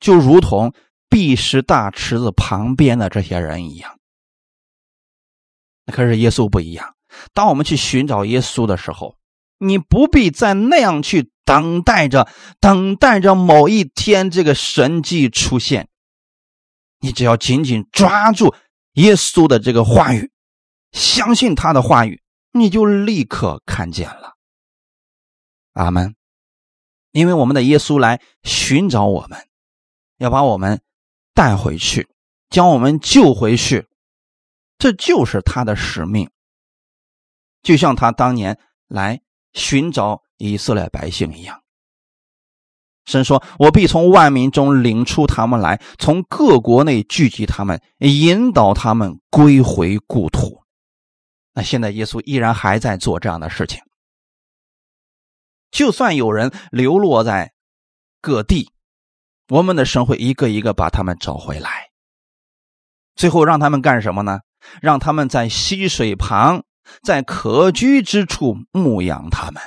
[0.00, 0.74] 就如同
[1.08, 3.98] 毕士大池子旁边的这些人一样，
[5.86, 6.96] 可是耶稣不一样。
[7.34, 9.16] 当我们去寻找耶稣的时候，
[9.58, 12.26] 你不必再那样去等待着，
[12.58, 15.88] 等待着某一天这个神迹出现。
[16.98, 18.54] 你只要紧紧抓住
[18.94, 20.31] 耶稣的这个话语，
[20.92, 24.34] 相信他的话语，你就立刻看见了。
[25.72, 26.14] 阿门。
[27.10, 29.46] 因为我们的耶稣来寻找我们，
[30.16, 30.80] 要把我们
[31.34, 32.08] 带回去，
[32.48, 33.86] 将我们救回去，
[34.78, 36.30] 这就是他的使命。
[37.62, 39.20] 就像他当年来
[39.52, 41.62] 寻找以色列百姓一样，
[43.04, 50.61] 神说：“我必从万民中领出他们来，从各国内聚集他们，引导他们归回故土。”
[51.54, 53.80] 那现在耶稣依然还在做这样的事情。
[55.70, 57.52] 就算有人流落在
[58.20, 58.70] 各地，
[59.48, 61.90] 我们的神会一个一个把他们找回来，
[63.14, 64.40] 最后让他们干什么呢？
[64.80, 66.64] 让他们在溪水旁。
[67.04, 69.62] 在可居之处牧养他们，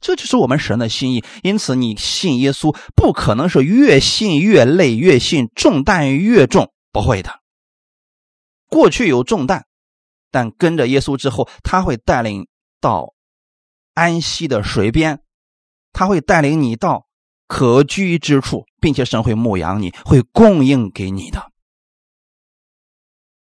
[0.00, 1.24] 这就是我们神的心意。
[1.44, 7.40] 因此，你信耶稣不可能是越信越累，越信重担越重，不会的。
[8.66, 9.64] 过去有重担，
[10.30, 12.46] 但跟着耶稣之后，他会带领
[12.80, 13.14] 到
[13.94, 15.22] 安息的水边，
[15.92, 17.06] 他会带领你到
[17.46, 21.50] 可居之处，并且神会牧养你，会供应给你的。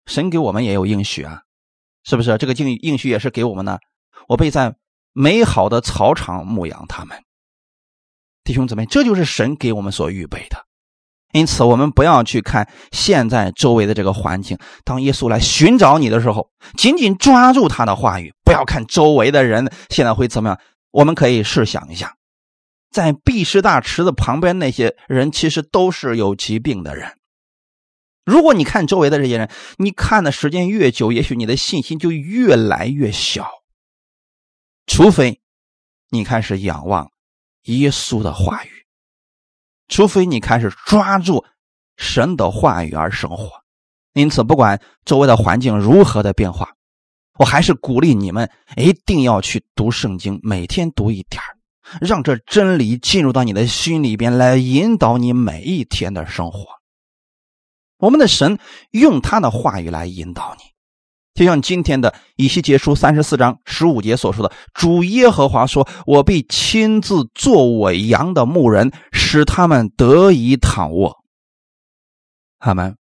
[0.07, 1.43] 神给我们也有应许啊。
[2.05, 3.79] 是不是这个应应许也是给我们呢？
[4.29, 4.77] 我被在
[5.13, 7.25] 美好的草场牧养他们，
[8.45, 10.66] 弟兄姊妹，这就是神给我们所预备的。
[11.37, 14.57] 因此，我们不要去看现在周围的这个环境。
[14.85, 20.59] 当耶稣来寻找你的时候，紧紧抓住他的话语，不要看周围的人现在会怎么样。
[20.93, 22.15] 我们可以试想一下，
[22.91, 27.13] 在毕士大池子旁边那些人，其实都是有疾病的人。
[28.25, 33.47] 如果你看周围的这些人，你看的时间越久，也许你的信心就越来越小。
[34.87, 35.41] 除非
[36.09, 37.11] 你开始仰望
[37.65, 38.76] 耶稣的话语，
[39.89, 41.45] 除非你开始抓住
[41.97, 43.51] 神的话语而生活。
[44.15, 46.75] 因此，不管周围的环境如何的变化，
[47.39, 51.43] 我还是鼓励你们一定要去读圣经，每天读一点
[52.01, 56.67] 让这真理进入到你的心里边来，引导你每一天的生活。
[57.99, 58.59] 我们的神
[58.91, 60.65] 用他的话语来引导你，
[61.37, 71.19] 就像今天的以西结书三十四章十五节所说的：“主耶和华说，我必亲自作我羊的牧人，使他们得以躺卧。”
[72.59, 72.97] 阿门。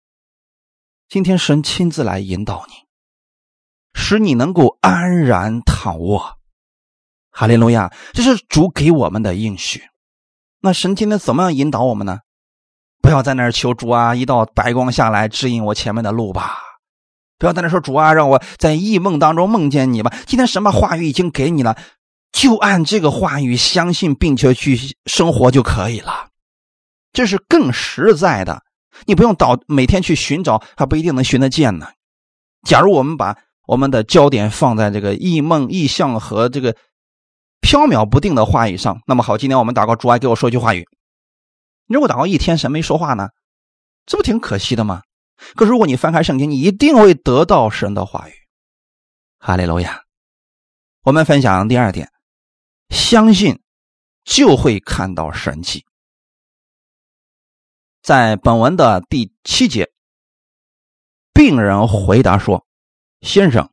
[1.09, 2.75] 今天神亲自来引导你，
[3.94, 6.38] 使你能够安然躺卧。
[7.31, 7.92] 哈利路亚！
[8.12, 9.81] 这是主给我们的应许。
[10.61, 12.18] 那神今天怎么样引导我们呢？
[13.01, 14.12] 不要在那儿求主啊！
[14.14, 16.59] 一道白光下来指引我前面的路吧。
[17.44, 20.11] 不要在那说主啊，让我在异梦当中梦见你吧。
[20.24, 21.76] 今天什么话语已经给你了，
[22.33, 26.28] 就按这个话语相信，并且去生活就可以了。
[27.12, 28.62] 这是更实在的。
[29.04, 31.88] 你不用到每天去寻找，还不一定能寻得见呢。
[32.66, 36.74] 假如我们把我们的焦点放在这个异梦、异象和这个
[37.61, 40.88] 飘渺不定的话语上，那么好，今天我们祷告主啊，给我说一句话语。
[41.88, 43.28] 如果祷告一天神没说话呢，
[44.07, 45.02] 这不挺可惜的吗？
[45.55, 48.33] 可如果你翻开圣经，你一定会得到神的话语。
[49.38, 50.03] 哈利路亚！
[51.03, 52.11] 我们分享第二点，
[52.88, 53.61] 相信
[54.25, 55.85] 就会看到神迹。
[58.03, 59.90] 在本文的第七节，
[61.33, 62.66] 病人回答说
[63.23, 63.70] ：“先生，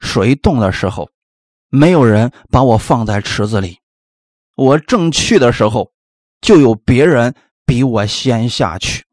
[0.00, 1.10] 水动的时候，
[1.68, 3.78] 没有人把我放在池子里，
[4.54, 5.90] 我正去的时候。”
[6.42, 9.06] 就有别人比我先下去。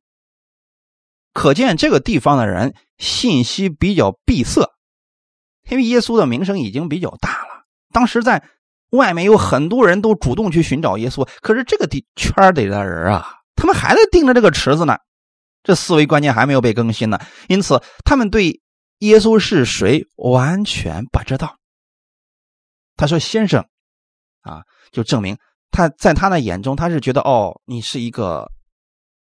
[1.39, 4.69] 可见这个地方的人信息比较闭塞，
[5.69, 7.63] 因为耶稣的名声已经比较大了。
[7.93, 8.43] 当时在
[8.89, 14.97] 外面有很多人都主动去寻找耶稣，可是这个地圈里的人啊，他们还在盯着这个池子呢，
[15.63, 17.17] 这思维观念还没有被更新呢。
[17.47, 18.59] 因此，他们对
[18.97, 21.55] 耶稣是谁完全不知道。
[22.97, 23.65] 他说：“先生，
[24.41, 25.37] 啊，就证明
[25.71, 28.51] 他在他的眼中，他是觉得哦，你是一个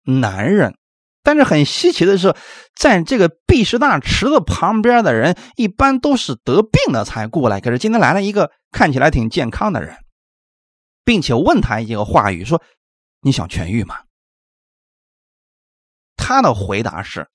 [0.02, 0.74] 男人。”
[1.22, 2.34] 但是很稀奇的是，
[2.74, 7.60] 在这个毕士大池子旁边的人，一般都是得病的才过来。
[7.60, 9.96] 可是今天来了一个看起来挺健康的人，
[11.04, 12.62] 并且问他一个话语说
[13.20, 13.96] ：“你想痊愈吗？”
[16.16, 17.28] 他的回答是：“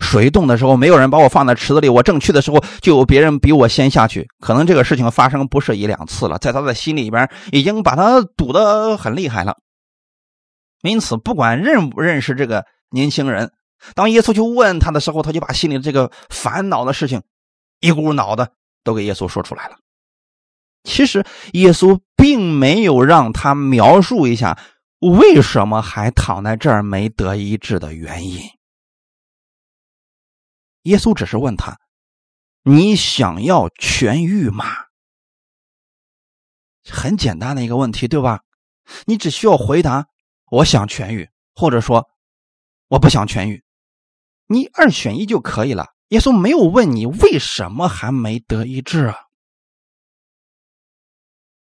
[0.00, 4.26] 水动的时候，没有人把我放在池子里，我正去的时候，就有别人比我先下去。
[4.40, 9.58] 可能这个事情发生不是一两次了，在他的心里边已经把他堵得很厉害了。
[10.80, 13.52] 因此，不管认不认识这个。”年轻人，
[13.94, 17.22] 当耶稣去问他的时候，他就把心里这个烦恼的事情，
[17.80, 18.52] 一股脑的
[18.84, 19.78] 都给耶稣说出来了。
[20.84, 21.24] 其实
[21.54, 24.58] 耶稣并没有让他描述一下
[25.00, 28.40] 为什么还躺在这儿没得医治的原因。
[30.82, 31.78] 耶稣只是问他
[32.62, 34.66] ：“你想要痊愈吗？”
[36.90, 38.42] 很简单的一个问题，对吧？
[39.06, 40.06] 你只需要回答
[40.50, 42.06] ：“我想痊愈”，或者说。
[42.92, 43.64] 我不想痊愈，
[44.48, 45.94] 你二选一就可以了。
[46.08, 49.16] 耶稣没有问你为什么还没得医治啊，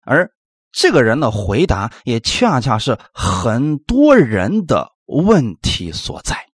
[0.01, 0.35] 而
[0.73, 6.49] 这个人的回答也恰恰是很多人的问题所在。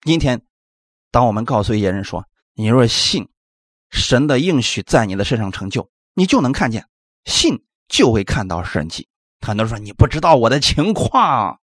[0.00, 0.44] 今天，
[1.12, 3.28] 当我们告诉一些人说：“你若信，
[3.88, 6.88] 神的应许在你的身上成就，你就能看见，
[7.24, 9.06] 信就会看到神迹。”
[9.46, 11.60] 很多人说：“你不知道我的情况。”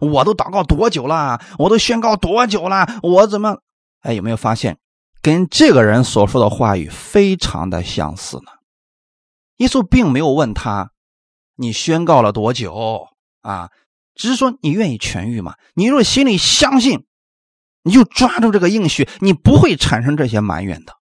[0.00, 1.40] 我都祷告多久了？
[1.58, 2.86] 我都宣告多久了？
[3.02, 3.58] 我怎么？
[4.00, 4.78] 哎，有没有发现，
[5.20, 8.52] 跟这个人所说的话语非常的相似呢？
[9.56, 10.92] 耶稣并没有问他，
[11.56, 13.08] 你宣告了多久
[13.42, 13.70] 啊？
[14.14, 15.54] 只是说你愿意痊愈吗？
[15.74, 17.04] 你若心里相信，
[17.82, 20.94] 你就抓住这个应许，你不会产生这些埋怨的。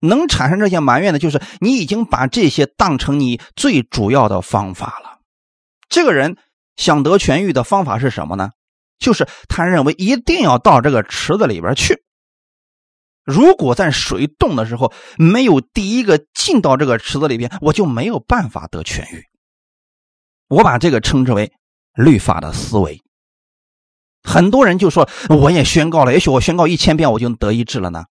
[0.00, 5.20] 能产生这些埋怨的，就是你已经把这些当成你最主要的方法了。
[5.88, 6.36] 这个人。
[6.78, 8.52] 想得痊愈的方法是什么呢？
[8.98, 12.02] 就是他认为一定要到这个池子里边去。
[13.24, 19.22] 如果在水冻的时候没有第一个进到这个池子里边，我就没有办法得痊愈。
[20.48, 21.52] 我把这个称之为
[21.94, 23.02] 律法的思维。
[24.22, 28.06] 很多人就说，我也宣告了，也许我宣告一千遍，我就得医治了呢。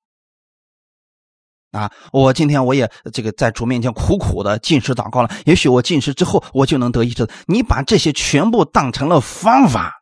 [1.76, 7.28] 啊，我今天我也这个在主面前苦苦的进食祷告了，也许我进食之后我就能得医治。
[7.46, 9.92] 你把这些全部当成了方法，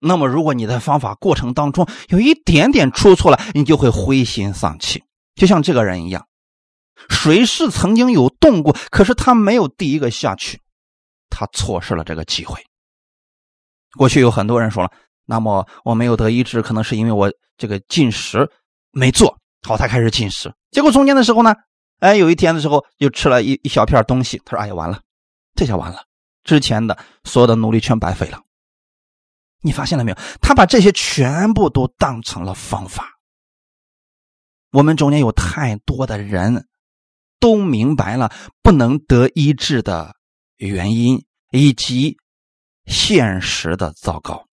[0.00, 5.04] 那么如果你的方法过程当中有一点点出错了，你就会灰心丧气。
[5.36, 6.26] 就像这个人一样，
[7.08, 10.60] 水是曾经有动过，可是他没有第一个下去，
[11.30, 12.60] 他错失了这个机会。
[13.96, 14.90] 过去有很多人说了，
[15.24, 18.50] 那么我没有得医治，可能是因为我这个进食
[18.90, 19.37] 没做。
[19.62, 21.54] 好，他开始进食，结果中间的时候呢，
[21.98, 24.40] 哎，有一天的时候又吃了一一小片东西。
[24.44, 25.00] 他说：“哎呀，完了，
[25.54, 26.04] 这下完了，
[26.44, 28.40] 之前的所有的努力全白费了。”
[29.60, 30.16] 你发现了没有？
[30.40, 33.18] 他把这些全部都当成了方法。
[34.70, 36.68] 我们中间有太多的人
[37.40, 38.30] 都明白了
[38.62, 40.14] 不能得医治的
[40.56, 42.16] 原因以及
[42.86, 44.47] 现实的糟糕。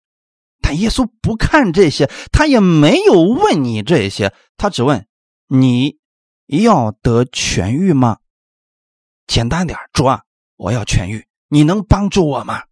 [0.67, 5.07] 但耶稣不看这些，他也没有问你这些，他只问
[5.47, 5.99] 你
[6.47, 8.17] 要得痊愈吗？
[9.27, 10.23] 简单点，主啊，
[10.57, 12.63] 我要痊愈，你能帮助我吗？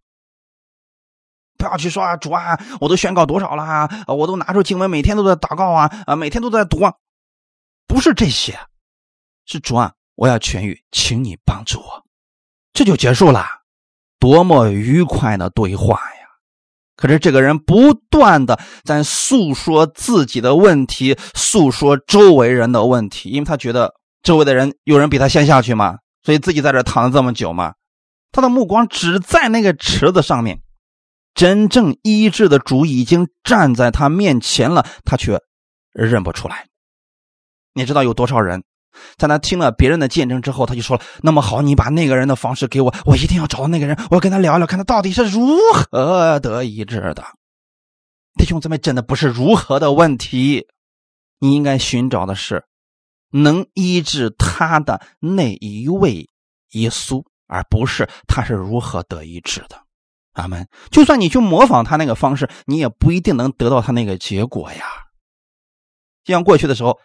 [1.55, 6.95] 不要去说啊，主啊，我都宣告多少了啊，我都拿出经文，每天都在祷告啊，啊，每天都在读啊，
[7.85, 8.57] 不是这些，
[9.45, 12.03] 是主啊，我要痊愈，请你帮助我，
[12.73, 13.45] 这就结束了，
[14.17, 16.22] 多么愉快的对话呀！
[16.95, 27.73] 可是这个人不断的在诉说自己的问题，诉说周围人的问题，因为他觉得周围的人有人比他先下去嘛，所以自己在这躺了这么久嘛。
[28.31, 30.61] 他的目光只在那个池子上面，
[31.33, 35.39] 真正医治的主已经站在他面前了，他却
[35.91, 36.67] 认不出来。
[37.73, 38.63] 你知道有多少人？
[39.17, 47.23] 在他听了别人的见证之后，他就说了：“那么好，你把那个人的方式给我，我一定要找到那个人，我要跟他聊聊，看他到底是如何得医治的。”
[48.35, 50.67] 弟兄姊妹，真的不是如何的问题，
[51.39, 52.65] 你应该寻找的是
[53.29, 56.29] 能医治他的那一位
[56.71, 59.83] 耶稣，而不是他是如何得医治的。
[60.33, 60.67] 阿门。
[60.89, 64.83] 就算你去模仿他那个方式，你也不一定能得到他那个结果呀。
[66.23, 66.99] 就像过去的时候，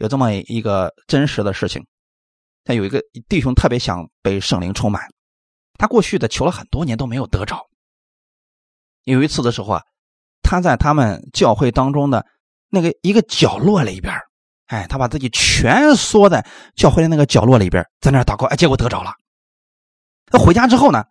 [0.00, 1.86] 有这么一个真实的事情，
[2.64, 5.02] 他有一个弟兄特别想被圣灵充满，
[5.74, 7.68] 他过去的求了很多年都没有得着。
[9.04, 9.82] 有一次的时候啊，
[10.42, 12.24] 他在他们教会当中的
[12.70, 14.14] 那个一个角落里边，
[14.68, 19.12] 哎，他把自己蜷缩在教会的那个角落里边，在那祷告，哎，结果得着了。
[20.26, 21.04] 他回家之后呢，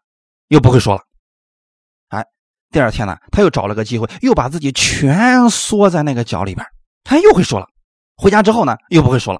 [0.47, 1.03] 又不会说了。
[2.07, 2.25] 哎，
[2.71, 6.65] 第二天呢，他又找了个机会，又把自己蜷缩在那个角里边，
[7.03, 7.67] 他又会说了。
[8.19, 9.39] 回家之后呢，又不会说了。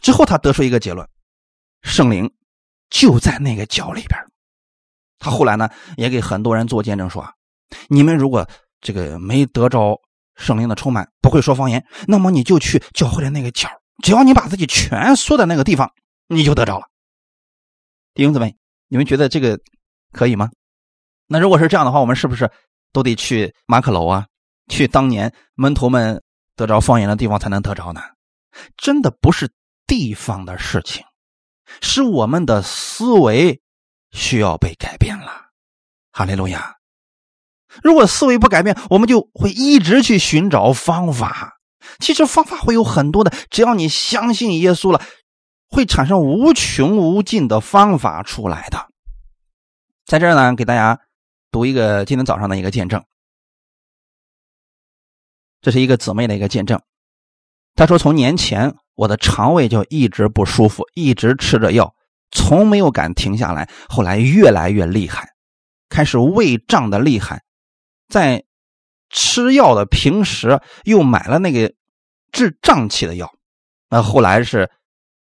[0.00, 1.06] 之后他得出一个结论：
[1.82, 2.32] 圣灵
[2.88, 4.18] 就在那个角里边。
[5.18, 5.68] 他后来呢，
[5.98, 7.22] 也给很多人做见证说。
[7.88, 8.48] 你们如果
[8.80, 10.00] 这个没得着
[10.36, 13.68] 圣灵的充满，不会说方言，那么你就去教会的那个角，
[14.02, 15.92] 只要你把自己蜷缩在那个地方，
[16.28, 16.86] 你就得着了。
[18.14, 18.56] 弟兄姊妹，
[18.88, 19.60] 你们觉得这个
[20.12, 20.50] 可以吗？
[21.26, 22.50] 那如果是这样的话，我们是不是
[22.90, 24.26] 都得去马可楼啊，
[24.68, 26.22] 去当年门徒们
[26.56, 28.00] 得着方言的地方才能得着呢？
[28.76, 29.50] 真的不是
[29.86, 31.04] 地方的事情，
[31.80, 33.62] 是我们的思维
[34.10, 35.46] 需要被改变了。
[36.12, 36.76] 哈利路亚。
[37.82, 41.54] 如果思维不改变，我们就会一直去寻找方法。
[41.98, 45.00] 其实方法会有很多的，只要你相信耶稣了，
[45.68, 48.90] 会产生无穷无尽的方法出来的。
[50.04, 51.00] 在这儿呢，给大家
[51.50, 53.02] 读一个今天早上的一个见证。
[55.62, 56.78] 这是一个姊妹的一个见证。
[57.74, 61.94] 她说：“从年前我的肠胃就一直不舒服，一直吃着药，
[62.30, 63.70] 从没有敢停下来。
[63.88, 65.30] 后来越来越厉害，
[65.88, 67.42] 开始胃胀的厉害。”
[68.12, 68.44] 在
[69.08, 71.72] 吃药的平时又买了那个
[72.30, 73.32] 治胀气的药，
[73.88, 74.70] 那后来是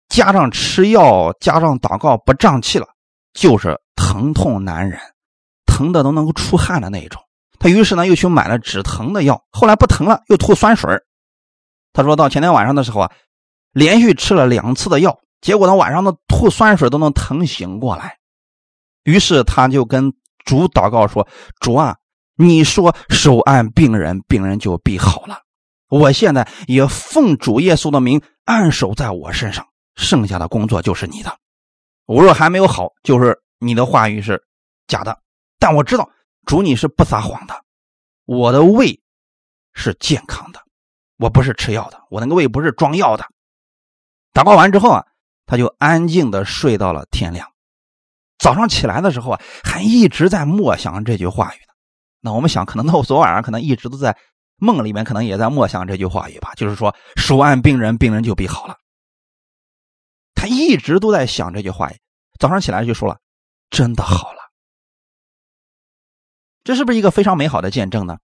[0.07, 2.87] 加上吃药加上祷告不胀气了，
[3.33, 4.97] 就是疼痛难忍，
[5.65, 7.21] 疼的都能够出汗的那种。
[7.59, 10.89] 他于是呢又去买了止疼的药，后来不疼了又吐酸水
[11.93, 13.11] 他说到前天晚上的时候啊，
[13.73, 18.17] 连续吃了两次的药，结果呢晚上的吐酸水都能疼醒过来。
[19.03, 20.13] 于是他就跟
[20.45, 21.27] 主祷告说
[21.61, 21.95] ：“主啊。”
[22.41, 25.39] 你说手按病人，病人就必好了。
[25.89, 31.37] 我现在也奉主耶稣的名按手在我身上，剩下的工作就是你的。
[32.05, 34.41] 我若还没有好，就是你的话语是
[34.87, 35.19] 假的。
[35.59, 36.09] 但我知道
[36.49, 37.63] 主你是不撒谎的，
[38.25, 38.99] 我的胃
[39.73, 40.59] 是健康的，
[41.17, 43.23] 我不是吃药的，我那个胃不是装药的。
[44.33, 45.05] 祷告完之后啊，
[45.45, 47.47] 他就安静的睡到了天亮。
[48.39, 51.73] 早上起来的时候啊，还一直在默想这句话语呢。
[52.19, 54.17] 那我们想，可能到昨晚上，可能一直都在
[54.55, 56.55] 梦里面，可能也在默想这句话语吧。
[56.55, 58.75] 就是说，手按病人，病人就必好了。
[60.33, 61.99] 他一直都在想这句话语，
[62.39, 63.19] 早上起来就说了
[63.69, 64.38] ：“真的好了。”
[66.69, 68.19] 这是不是一个非常美好的见证呢？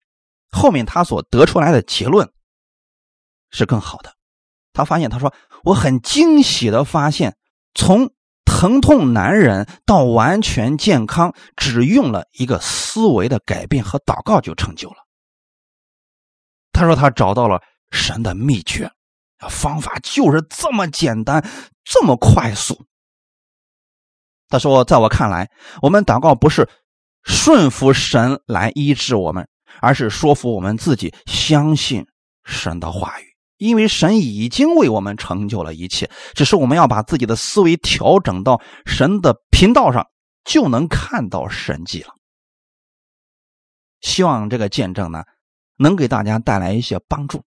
[0.51, 2.28] 后面他所得出来的结论
[3.51, 4.12] 是更好的。
[4.72, 5.32] 他发现，他说
[5.62, 7.36] ：“我很惊喜的发现，
[7.72, 8.11] 从……”
[8.45, 14.97] 疼痛难忍到完全健康，只用了一个思维的改变和祷告就成就了。
[16.72, 18.90] 他说他找到了神的秘诀，
[19.49, 21.49] 方法就是这么简单，
[21.84, 22.84] 这么快速。
[24.49, 26.68] 他说，在我看来，我们祷告不是
[27.24, 29.48] 顺服神来医治我们，
[29.80, 32.06] 而是说服我们自己相信
[32.44, 33.24] 神的话语。
[33.58, 40.04] 因为神已经为我们成就了一切，只是我们要把自己的思维调整到神的频道上，
[40.44, 42.08] 就能看到神迹了。
[44.00, 45.22] 希望这个见证呢，
[45.76, 47.44] 能给大家带来一些帮助。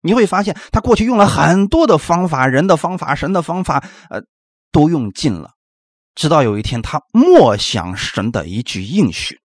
[0.00, 4.22] 你会发现，他过去用了很多的方法，人的方法、神的方法，呃，
[4.70, 5.54] 都用尽了。
[6.18, 9.40] 直到有一天，他默想神的一句应许：“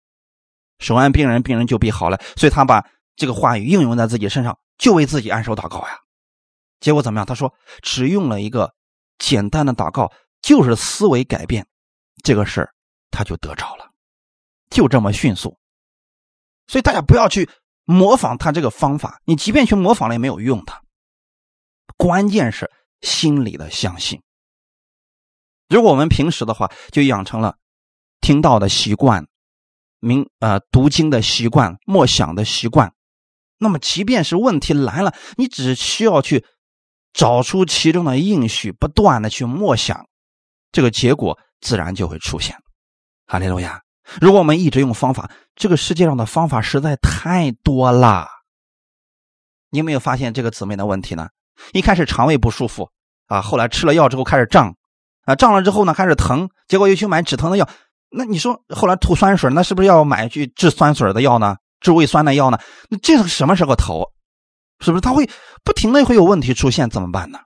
[0.81, 2.83] 手按病人，病人就必好了。”所以他把
[3.15, 5.99] 这个话语应用在自己身上，就为自己按手祷告呀。
[6.79, 7.27] 结果怎么样？
[7.27, 7.53] 他说，
[7.83, 8.73] 只用了一个
[9.19, 10.11] 简单的祷告，
[10.41, 11.67] 就是思维改变，
[12.23, 12.73] 这个事儿
[13.11, 13.91] 他就得着了，
[14.71, 15.55] 就这么迅速。
[16.65, 17.47] 所以大家不要去
[17.83, 20.73] 模仿他这个方法，你即便去模仿了也没有用的。
[21.97, 22.71] 关键是
[23.01, 24.19] 心里的相信。
[25.73, 27.57] 如果我们平时的话，就养成了
[28.21, 29.27] 听到的习惯，
[29.99, 32.93] 明呃读经的习惯，默想的习惯，
[33.57, 36.45] 那么即便是问题来了，你只需要去。
[37.15, 40.07] 找出其中的应许，不断的去默想，
[40.71, 42.57] 这个结果自然就会出现。
[43.27, 43.83] 哈利路亚！
[44.19, 48.27] 如果我们一直用方法，这个世界上的方法实在太多了。
[49.69, 51.29] 你有没有发现这个姊妹的问题呢？
[51.71, 52.89] 一开始肠胃不舒服
[53.27, 54.75] 啊，后来吃了药之后开始胀，
[55.25, 57.67] 啊胀了之后呢开始疼，结果又去买止疼的药，
[58.09, 61.57] 那你说后来吐酸水，那是不是要买去治酸水的药呢？
[61.79, 62.57] 治胃酸的药呢？
[62.89, 64.11] 那这个什么时候头？
[64.79, 65.29] 是不是他会
[65.63, 66.89] 不停的会有问题出现？
[66.89, 67.39] 怎么办呢？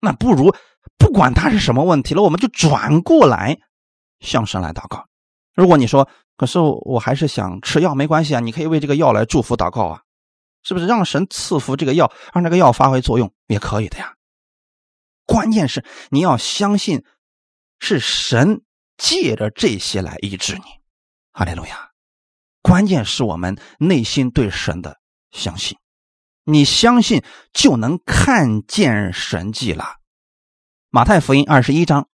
[0.00, 0.54] 那不如
[0.98, 3.58] 不管他是什么问题了，我们就转过来
[4.20, 5.06] 向神来祷告。
[5.54, 10.02] 如果你说，可是我还是想吃药，没关系啊，你可以为这个药来祝福祷告啊，
[10.64, 10.86] 是不是？
[10.86, 14.12] 让神赐福这个药，让这个药发挥作用也可以的呀。
[15.24, 17.04] 关键是你要相信，
[17.78, 18.62] 是神
[18.96, 20.62] 借着这些来医治你。
[21.32, 21.90] 哈利路亚！
[22.60, 24.98] 关键是我们内心对神的
[25.30, 25.78] 相信，
[26.44, 29.96] 你相信就能看见神迹了。
[30.90, 32.08] 马太福音二十一章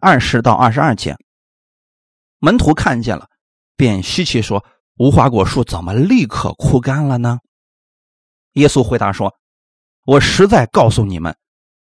[0.00, 1.16] 二十到二十二节。
[2.38, 3.28] 门徒看见了，
[3.76, 4.64] 便稀奇说
[4.98, 7.38] ：“无花果树怎么立刻枯干了呢？”
[8.54, 9.36] 耶稣回答说
[10.04, 11.36] ：“我实在告诉你们，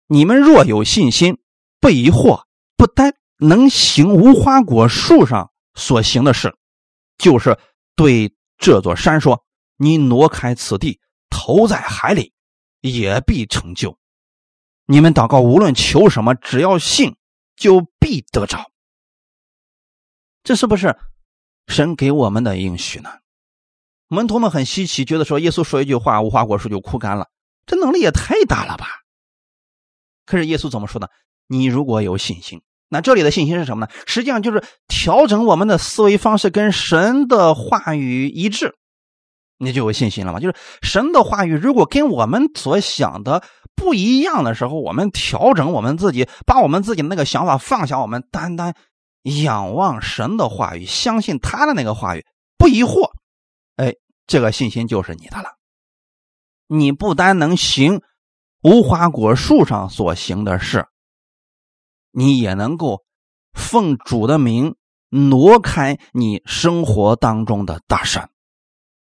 [0.08, 1.38] 你们若有信心，
[1.80, 2.44] 不疑惑，
[2.78, 6.56] 不单能行无花果树上所行的事，
[7.18, 7.60] 就是
[7.96, 9.44] 对这座山说
[9.76, 12.34] ：‘你挪开此地，投在海里，
[12.80, 14.00] 也必成就。’
[14.88, 17.18] 你们祷告，无论求什么，只要信，
[17.58, 18.72] 就必得着。”
[20.44, 20.98] 这是不是
[21.68, 23.10] 神给我们的应许呢？
[24.08, 27.30] 门徒们很稀奇，觉得说耶稣说一句话，无花果树就枯干了，
[27.66, 28.88] 这能力也太大了吧？
[30.28, 31.08] 可是耶稣怎么说呢？
[31.48, 33.92] 你如果有信心，那这里的信心是什么呢？
[34.06, 38.76] 实际上就是调整我们的思维方式，跟神的话语一致，
[39.58, 40.40] 你就有信心了嘛。
[40.40, 43.42] 就是神的话语如果跟我们所想的
[43.76, 48.76] 不一样的时候，我们调整我们自己，把我们自己的那个想法放下，我们单单。
[49.44, 52.26] 仰望神的话语，相信他的那个话语，
[52.58, 53.12] 不疑惑，
[53.76, 53.94] 哎，
[54.26, 55.50] 这个信心就是你的了。
[56.68, 58.02] 你不单能行
[58.62, 60.86] 无花果树上所行的事，
[62.12, 63.04] 你也能够
[63.54, 64.76] 奉主的名
[65.10, 68.30] 挪开你生活当中的大山，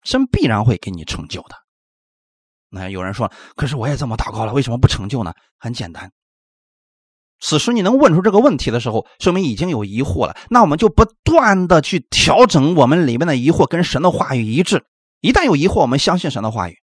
[0.03, 1.57] 神必然会给你成就的。
[2.69, 5.33] 那有人说，可是我也这么祷告了，为什么不成就呢？
[5.59, 6.11] 很简单。
[7.39, 10.37] 此时你能问出这个问题的时候，说明已经有疑惑了。
[10.51, 14.85] 那我们就不断的去调整我们里面的疑惑，跟神的话语一致。
[15.21, 16.79] 一旦有疑惑，我们相信神的话语，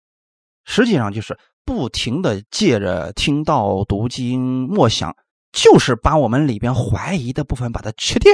[0.66, 5.16] 实际上就是不停的借着听到、读经、默想，
[5.51, 8.34] 就是把我们里边怀疑的部分把它去掉，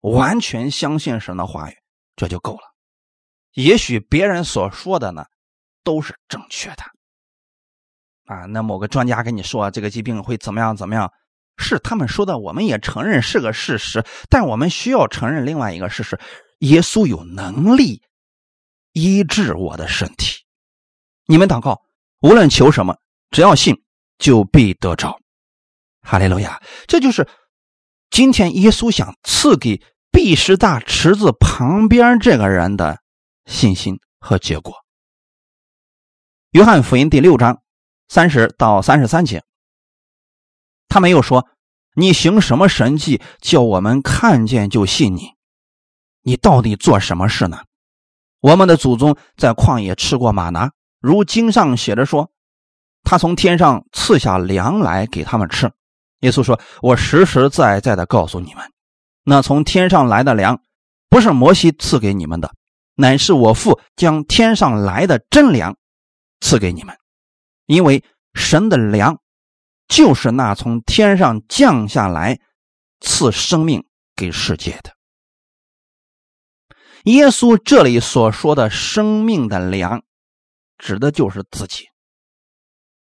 [0.00, 1.74] 完全相信神的话语，
[2.16, 2.62] 这就够了。
[3.54, 5.24] 也许别人所说的呢，
[5.84, 6.82] 都是正确的。
[8.24, 11.12] 啊，那某个专家跟你说这个疾病会怎么样怎么样，
[11.58, 14.04] 是他们说的，我们也承认是个事实。
[14.30, 16.18] 但我们需要承认另外一个事实：
[16.60, 18.02] 耶稣有能力
[18.92, 20.41] 医治我的身体。
[21.26, 21.82] 你们祷告，
[22.20, 22.96] 无论求什么，
[23.30, 23.82] 只要信，
[24.18, 25.18] 就必得着。
[26.02, 26.62] 哈利路亚！
[26.86, 27.28] 这就是
[28.10, 32.98] 今天耶稣想赐给毕士大池子旁边这个人的
[33.46, 34.74] 信心和结果。
[36.50, 37.60] 约翰福音第六章。
[38.08, 39.42] 三十到三十三节，
[40.86, 41.48] 他没有说
[41.94, 45.30] 你行什么神迹，叫我们看见就信你。
[46.20, 47.62] 你到底做什么事呢？
[48.40, 50.72] 我们的祖宗在旷野吃过马拿，
[51.02, 52.30] 如经上写着说，
[53.02, 55.70] 他从天上赐下粮来给他们吃。
[56.20, 58.72] 耶稣说：“我实实在在的告诉你们，
[59.24, 60.62] 那从天上来的粮，
[61.08, 62.54] 不是摩西赐给你们的，
[62.94, 65.76] 乃是我父将天上来的真粮
[66.40, 66.96] 赐给你们。”
[67.66, 69.18] 因为神的粮
[69.88, 72.38] 就是那从天上降下来
[73.00, 73.84] 赐生命
[74.14, 74.92] 给世界的。
[77.04, 80.02] 耶稣这里所说的生命的粮，
[80.82, 81.88] 指的就是自己。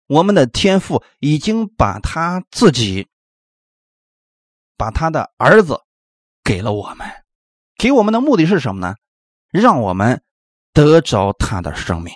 [0.06, 3.10] 我们的天父已经把他自己，
[4.78, 5.82] 把他的儿子
[6.44, 7.10] 给了我们，
[7.76, 8.96] 给我们的目的是什么呢？
[9.50, 10.24] 让我们
[10.72, 12.14] 得着他的生命。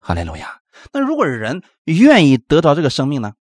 [0.00, 0.60] 哈利路亚。
[0.92, 3.34] 那如果人愿意得到这个生命呢？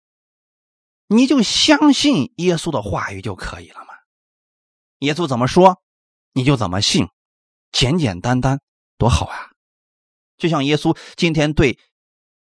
[1.08, 3.94] 你就相信耶稣的话语就可以了嘛。
[5.00, 5.82] 耶稣怎么说，
[6.34, 7.08] 你就怎么信，
[7.72, 8.60] 简简单单，
[8.98, 9.51] 多好啊！
[10.42, 11.78] 就像耶稣今天对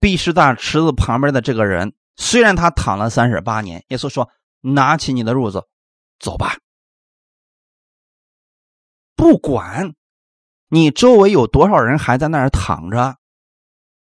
[0.01, 4.31] 毕士大池子旁边的这个人，虽然他躺了三十八年，耶稣说
[4.63, 5.65] ：“拿起你的褥子，
[6.19, 6.57] 走吧。”
[9.15, 9.93] 不管
[10.71, 13.17] 你周围有多少人还在那儿躺着。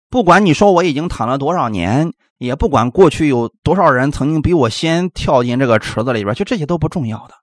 [0.09, 7.35] 不管你说我已经躺了多少年，也不管过去有多少人曾经比我先跳进这个池子里边，就这些都不重要的。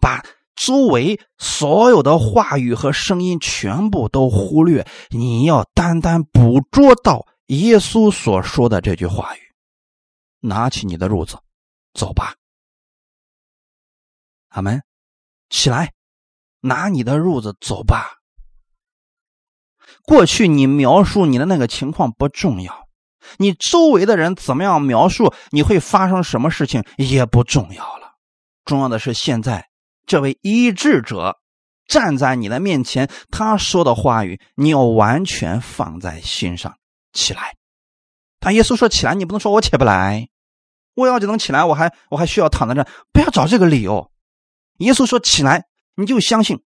[0.00, 0.22] 把
[0.58, 9.40] 周围所有的话语和声音全部都忽略，你要单单捕捉到耶稣所说的这句话语
[10.42, 11.38] ：“拿起你的褥子，
[11.94, 12.34] 走吧。”
[14.50, 14.82] 阿门。
[15.48, 15.92] 起来，
[16.60, 18.18] 拿你的褥子走吧。
[20.02, 22.88] 过去你描述你的那个情况不重要，
[23.38, 28.16] 你周围的人怎么样描述你会发生什么事情也不重要了。
[28.64, 29.68] 重要的是现在
[30.08, 31.38] 这位医治者
[31.86, 36.76] 站在你的面前，他说的话语你要完全放在心上。
[37.12, 37.56] 起来，
[38.40, 40.28] 但耶稣说起来，你不能说我起不来，
[40.94, 44.10] 我要就能起来，我还我还需要躺在这，不要找这个理由。
[44.78, 46.62] 耶稣说起来，你就相信，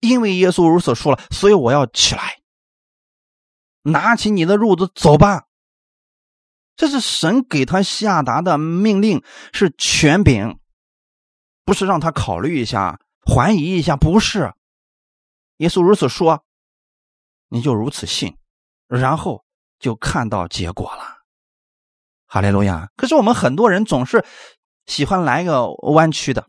[0.00, 2.38] 因为耶稣如此说了，所以我要起来。
[3.82, 5.44] 拿起你的褥子走吧。
[6.76, 9.22] 这是神给他下达的命令，
[9.52, 10.58] 是权柄，
[11.66, 14.54] 不是让他考虑一下、怀疑一下，不是。
[15.58, 16.44] 耶稣如此说，
[17.48, 18.38] 你就如此信，
[18.86, 19.44] 然后
[19.78, 21.24] 就看到结果了。
[22.26, 22.88] 哈利路亚！
[22.96, 24.24] 可是我们很多人总是
[24.86, 26.48] 喜欢来个弯曲的，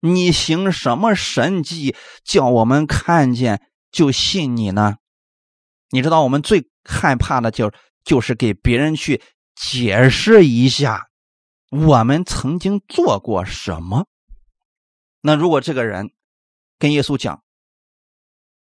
[0.00, 3.60] 你行什么神迹叫我们看见
[3.90, 4.96] 就信你呢？
[5.90, 7.72] 你知道我们最害怕的就
[8.04, 9.20] 就是给别人去
[9.56, 11.09] 解释一下
[11.70, 14.06] 我们曾经做过什么。
[15.22, 16.10] 那如果这个人
[16.78, 17.42] 跟耶稣讲：“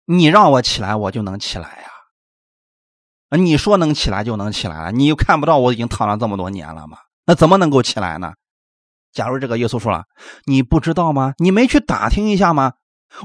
[0.06, 1.90] 你让我起来，我就能起来呀。”
[3.38, 6.98] 你说能起来就能起来了，你又看不到我已经躺了这么多年了吗？
[7.26, 8.34] 那怎么能够起来呢？
[9.12, 10.06] 假如这个耶稣说了
[10.46, 11.34] ：“你不知道吗？
[11.38, 12.74] 你没去打听一下吗？”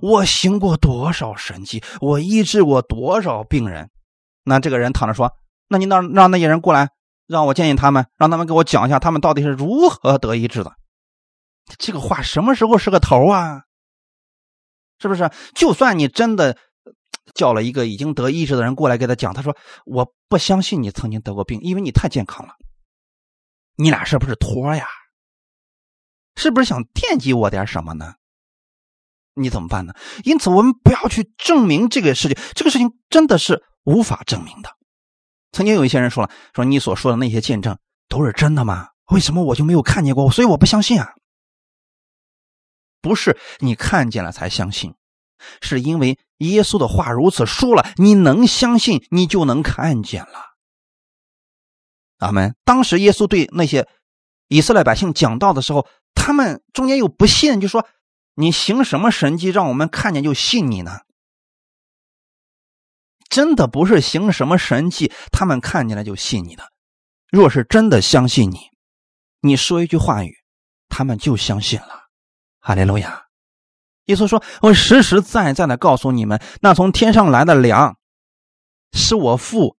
[0.02, 3.90] 我行过多少神迹，我医治过多少病人？
[4.42, 5.32] 那这个人躺着说
[5.68, 6.90] ：“那你让让那些人过来，
[7.30, 10.72] 让我见见他们，让他们给我讲一下他们到底是如何得医治的。”
[11.78, 13.62] 这个话什么时候是个头啊？
[14.98, 15.30] 是不是？
[15.54, 16.58] 就算你真的
[17.32, 19.56] 叫了一个已经得医治的人过来给他讲，他说
[19.86, 22.54] ：“我不相信你曾经得过病，因为你太健康了。”
[23.78, 24.86] 你俩是不是托呀？
[26.34, 28.14] 是不是想惦记我点什么呢？
[29.34, 29.94] 你怎么办呢？
[30.24, 34.76] 因此，我们不要去证明这个事情，这个事情真的是无法证明的。
[35.52, 37.78] 曾经有一些人说了：“说你所说的那些见证
[38.08, 38.88] 都是真的吗？
[39.12, 40.30] 为什么我就没有看见过？
[40.30, 41.14] 所以我不相信啊！”
[43.02, 44.94] 不是你看见了才相信，
[45.60, 50.56] 是因为耶稣的话如此说了，你能相信，你就能看见了。
[52.18, 52.54] 阿门。
[52.64, 53.88] 当时耶稣对那些
[54.48, 57.86] 以色列百姓讲道的时候，他们中间有不信，就说。
[58.34, 61.00] 你行什么神迹，让我们看见就信你呢？
[63.30, 66.64] 真的不是行什么神迹，他们看见了就信你的。
[67.30, 68.58] 若是真的相信你，
[69.40, 70.34] 你说一句话语，
[70.88, 72.08] 他们就相信了。
[72.58, 73.22] 哈利路亚！
[74.06, 77.96] 耶稣说：“我实实在在的告诉你们，那从天上来的粮，
[78.92, 79.76] 是我父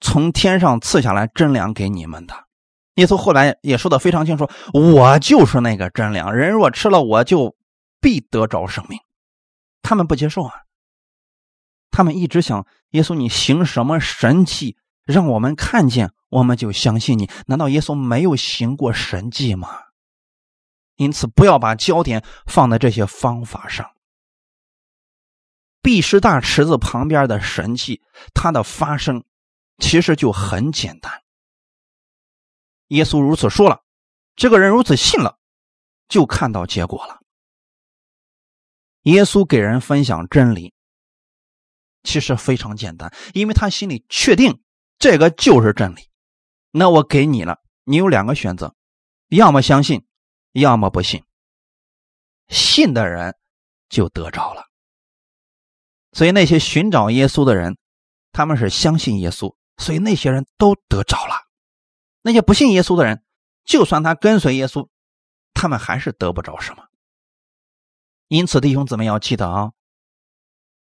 [0.00, 2.34] 从天上赐下来真粮给你们的。”
[2.96, 7.54] 耶稣后来也说的非常清楚：“我就是那个真粮，人若吃了我就
[8.00, 8.98] 必得着生命。”
[9.82, 10.54] 他们不接受啊！
[11.90, 17.30] 他们一直想耶稣，你行什么神迹，让我们看见，我们就相信你。
[17.46, 19.68] 难道耶稣没有行过神迹吗？
[20.96, 23.90] 因此，不要把焦点放在这些方法上。
[25.80, 28.02] 毕士大池子旁边的神迹，
[28.34, 29.24] 它的发生
[29.78, 31.22] 其实就很简单。
[32.88, 33.82] 耶稣如此说了，
[34.34, 35.38] 这个人如此信了，
[36.08, 37.20] 就看到结果了。
[39.02, 40.74] 耶稣给人分享真理，
[42.08, 44.62] 其实非常简单，因为他心里确定
[44.98, 46.08] 这个就是真理。
[46.70, 48.74] 那我给你了，你有两个选择，
[49.28, 50.06] 要么相信，
[50.52, 51.22] 要么不信。
[52.48, 53.36] 信的人
[53.90, 54.64] 就得着了。
[56.12, 57.76] 所以那些寻找耶稣的人，
[58.32, 61.34] 他们是相信耶稣，所以那些人都得着了。
[62.22, 63.22] 那些不信耶稣的人，
[63.66, 64.88] 就算他跟随耶稣，
[65.52, 66.84] 他们还是得不着什么。
[68.28, 69.72] 因此，弟兄姊妹要记得啊，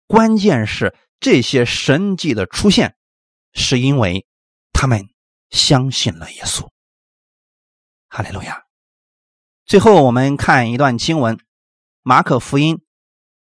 [0.07, 2.96] 关键是这些神迹的出现，
[3.52, 4.26] 是因为
[4.72, 5.08] 他们
[5.50, 6.68] 相信了耶稣。
[8.08, 8.64] 哈利路亚。
[9.66, 11.36] 最后，我们看一段经文，
[12.02, 12.76] 《马可福音》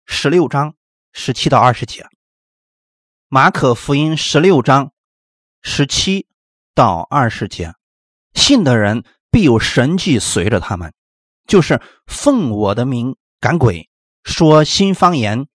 [0.05, 0.75] 十六章
[1.11, 2.03] 十七到二十节，
[3.27, 4.93] 《马可福音》十六章
[5.61, 6.27] 十七
[6.73, 7.73] 到二十节。
[8.33, 10.93] 信的人必有神迹随着他们，
[11.45, 13.89] 就是奉我的名赶鬼，
[14.23, 15.47] 说新方言，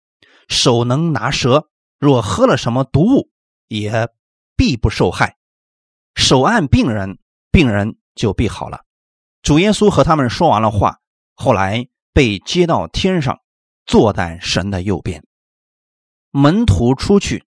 [0.48, 1.70] 手能拿蛇，
[2.00, 3.32] 若喝了什么毒物，
[3.68, 4.10] 也
[4.56, 5.38] 必不受害。
[6.16, 7.20] 手按病人，
[7.52, 8.84] 病人就必好了。
[9.42, 11.00] 主耶稣和他们说完了话，
[11.36, 13.40] 后来被接到天上，
[13.86, 15.26] 坐在神的右边。
[16.32, 17.46] 门徒出去，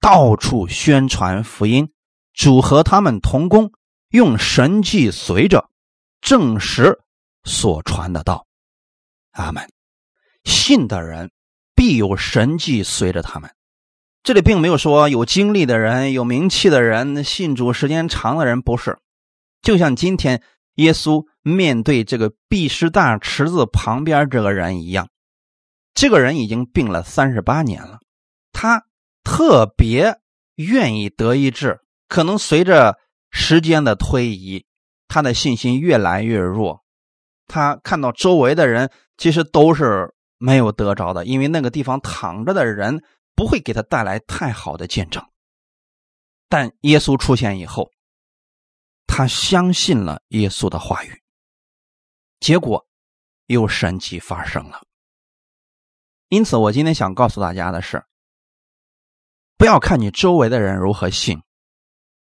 [0.00, 1.92] 到处宣传福音，
[2.32, 3.72] 主和他们同工。
[4.10, 5.68] 用神迹随着
[6.22, 6.98] 证实
[7.44, 8.46] 所传的道。
[9.32, 9.70] 阿门。
[10.44, 11.30] 信的人
[11.74, 13.54] 必有神迹随着他们。
[14.28, 18.98] 这里并没有说有经历的人、有名气的人、信主时间长的人不是。
[19.62, 20.42] 就像今天
[20.74, 25.08] 耶稣面对这个毕师大池子旁边这个人一样，
[25.94, 28.00] 这个人已经病了三十八年了，
[28.52, 28.84] 他
[29.24, 30.18] 特别
[30.56, 31.80] 愿意得医治。
[32.06, 32.98] 可能随着
[33.30, 34.66] 时间的推移，
[35.08, 36.82] 他的信心越来越弱。
[37.46, 43.02] 他看到周围的人其实都是没有得着的，因为那个地方躺着的人
[43.38, 45.24] 不会给他带来太好的见证。
[46.48, 47.92] 但耶稣出现以后，
[49.06, 51.22] 他相信了耶稣的话语，
[52.40, 52.84] 结果
[53.46, 54.82] 有神迹发生了。
[56.30, 58.04] 因此，我今天想告诉大家的是：
[59.56, 61.40] 不要看你周围的人如何信，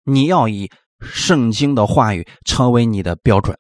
[0.05, 0.71] 你要以
[1.03, 3.59] 圣经的话语成为你的标准。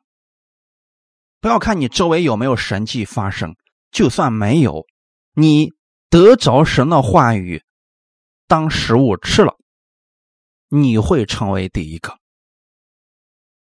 [1.38, 3.55] 不要看你周围有没有神迹发生，
[3.90, 4.86] 就算没有，
[5.34, 5.70] 你
[6.13, 7.63] 得着神的话语
[8.47, 9.57] 当食物吃了，
[10.69, 12.19] 你会成为第一个。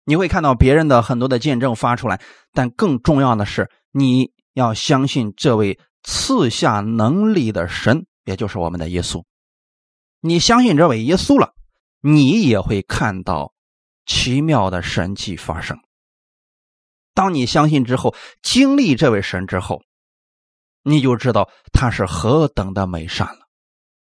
[0.05, 2.23] 你会看到别人的很多的见证发出来，
[2.55, 9.23] 但更重要的是，你要相信这位赐下能力的神，也就是我们的耶稣。
[10.23, 11.53] 你相信这位耶稣了，
[12.01, 13.53] 你也会看到
[14.07, 15.79] 奇妙的神迹发生。
[17.13, 19.83] 当你相信之后，经历这位神之后，
[20.91, 23.49] 你就知道他是何等的美善了。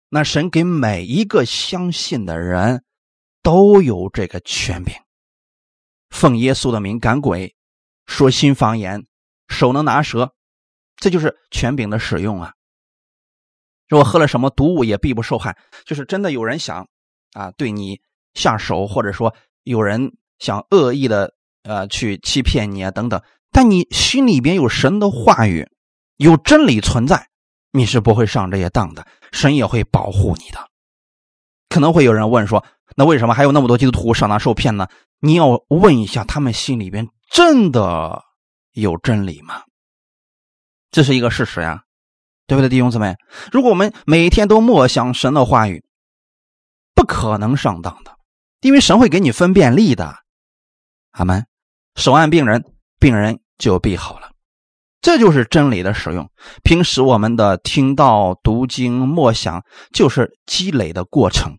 [0.10, 2.84] 那神给每一个相信的人
[3.44, 4.94] 都有这个权柄，
[6.10, 7.56] 奉耶稣的名赶鬼，
[8.06, 9.06] 说新方言，
[9.48, 10.34] 手能拿蛇，
[10.96, 12.54] 这就是权柄的使用啊。
[13.88, 16.88] 如果喝了什么毒物也必不受害，就是真的有人想
[17.34, 18.02] 啊对你
[18.34, 21.34] 下手，或者说有人想恶意的。
[21.64, 23.22] 呃，去欺骗你啊，等等。
[23.52, 25.70] 但你心里边有神的话语，
[26.22, 27.30] 有真理存在，
[27.72, 29.06] 你是不会上这些当的。
[29.32, 30.70] 神也会保护你的。
[31.68, 32.64] 可能会有人问说，
[32.96, 34.88] 那为什么还有那么多基督徒上当受骗呢？
[35.20, 38.22] 你要问一下，他们心里边真的
[38.74, 39.64] 有真理吗？
[40.92, 41.84] 这是一个事实呀，
[42.46, 43.16] 对不对，弟兄姊妹？
[43.52, 45.84] 如果我们每天都默想神的话语，
[46.94, 48.16] 不可能上当的，
[48.60, 50.18] 因为神会给你分辨力的。
[51.12, 51.48] 阿门。
[51.96, 52.64] 手按病人，
[53.00, 54.31] 病人就必好了，
[55.02, 56.30] 这就是真理的使用。
[56.64, 61.58] 平时我们的听到、读经、默想，就是积累的过程。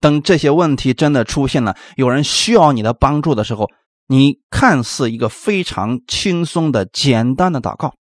[0.00, 3.70] 等这些问题真的出现了，有人需要你的帮助的时候，
[4.06, 7.94] 你看似一个非常轻松的、简单的祷告，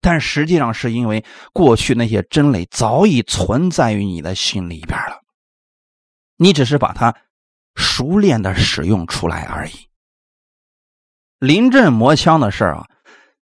[0.00, 5.22] 但实际上是因为过去那些真理早已存在于你的心里边了，
[6.36, 7.16] 你只是把它
[7.74, 9.72] 熟练的使用出来而已。
[11.40, 12.86] 临阵磨枪的事儿啊，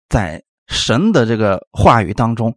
[0.08, 0.42] 在
[0.72, 2.56] 神的这个话语当中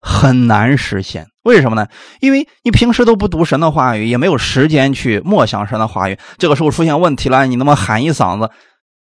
[0.00, 1.26] 很难实现。
[1.42, 1.88] 为什么呢？
[2.20, 6.18] 因为你平时都不读神的话语，也没有时间去默想神的话语。
[6.38, 8.50] 这个时候出现问题了，你那么喊一嗓子，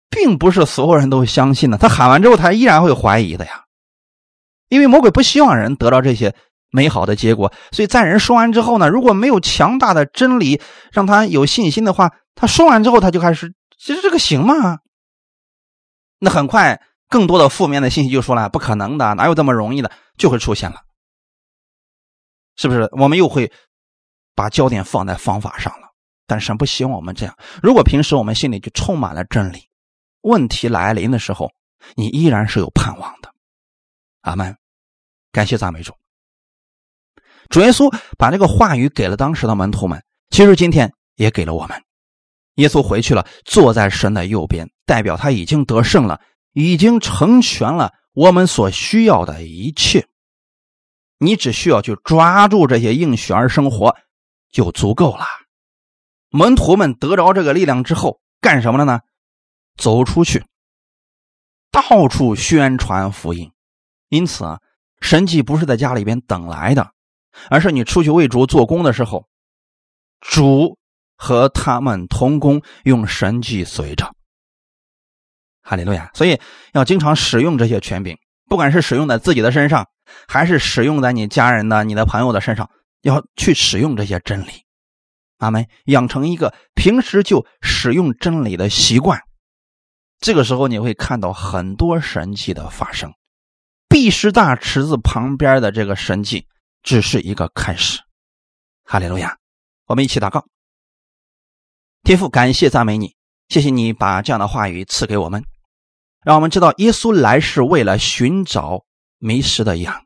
[0.08, 1.76] 并不是所有人都会相信的。
[1.76, 3.64] 他喊完之后，他依然会怀疑的呀。
[4.68, 6.34] 因为魔鬼不希望人得到这些
[6.70, 10.60] 美好的结果，所以在人说完之后呢，如果没有强大的真理
[10.92, 14.78] 让他有信心的话，他说完之后他就开始，其实这个行吗？
[16.18, 20.82] 那很快，更多的负面的信息就说了，不可能的，哪有这么容易的，就会出现了，
[22.56, 22.88] 是不是？
[22.92, 23.52] 我们又会
[24.34, 25.86] 把焦点放在方法上了。
[26.26, 27.36] 但神不希望我们这样。
[27.62, 29.68] 如果平时我们心里就充满了真理，
[30.22, 31.52] 问题来临的时候，
[31.94, 33.32] 你依然是有盼望的。
[34.22, 34.56] 阿门。
[35.30, 35.92] 感谢赞美主。
[37.48, 41.80] 主耶稣把这个话语给了当时的门徒们，其实今天也给了我们。
[42.54, 46.20] 耶稣回去了，坐在神的右边，代表他已经得胜了，
[46.56, 50.08] 已经成全了我们所需要的一切。
[51.18, 53.94] 你只需要去抓住这些应许而生活，
[54.50, 55.26] 就足够了。
[56.30, 59.00] 门徒们得着这个力量之后，干什么了呢？
[59.76, 60.46] 走出去，
[61.70, 63.52] 到处宣传福音。
[64.08, 64.60] 因此啊，
[65.02, 66.90] 神迹不是在家里边等来的，
[67.50, 69.28] 而是你出去为主做工的时候，
[70.20, 70.78] 主。
[71.18, 74.14] 和他们同工，用神迹随着，
[75.68, 76.08] 哈利路亚！
[76.14, 76.40] 所以
[76.74, 78.16] 要经常使用这些权柄，
[78.48, 79.88] 不管是使用在自己的身上，
[80.28, 82.70] 还是使用在你家人的、你的朋友的身上，
[83.02, 84.64] 要去使用这些真理。
[85.38, 85.66] 阿门！
[85.86, 89.20] 养成一个平时就使用真理的习惯，
[90.20, 93.12] 这个时候你会看到很多神迹的发生。
[93.88, 96.46] 毕师大池子旁边的这个神迹
[96.84, 98.00] 只是一个开始。
[98.84, 99.36] 哈利路亚！
[99.86, 100.46] 我们一起祷告。
[102.02, 103.16] 天父，感谢赞美你，
[103.48, 105.44] 谢谢你把这样的话语赐给我们，
[106.26, 108.84] 让我们知道耶稣来是为了寻找
[109.18, 110.04] 迷失的羊，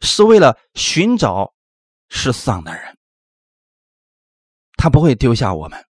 [0.00, 1.52] 是为了寻找
[2.08, 2.96] 失丧的人。
[4.78, 5.84] 他不会丢下我们。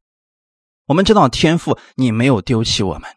[0.86, 3.10] 我们知道天父，你没有丢弃我们，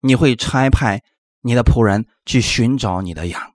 [0.00, 1.02] 你会差派
[1.42, 3.52] 你的仆人去寻找你的羊。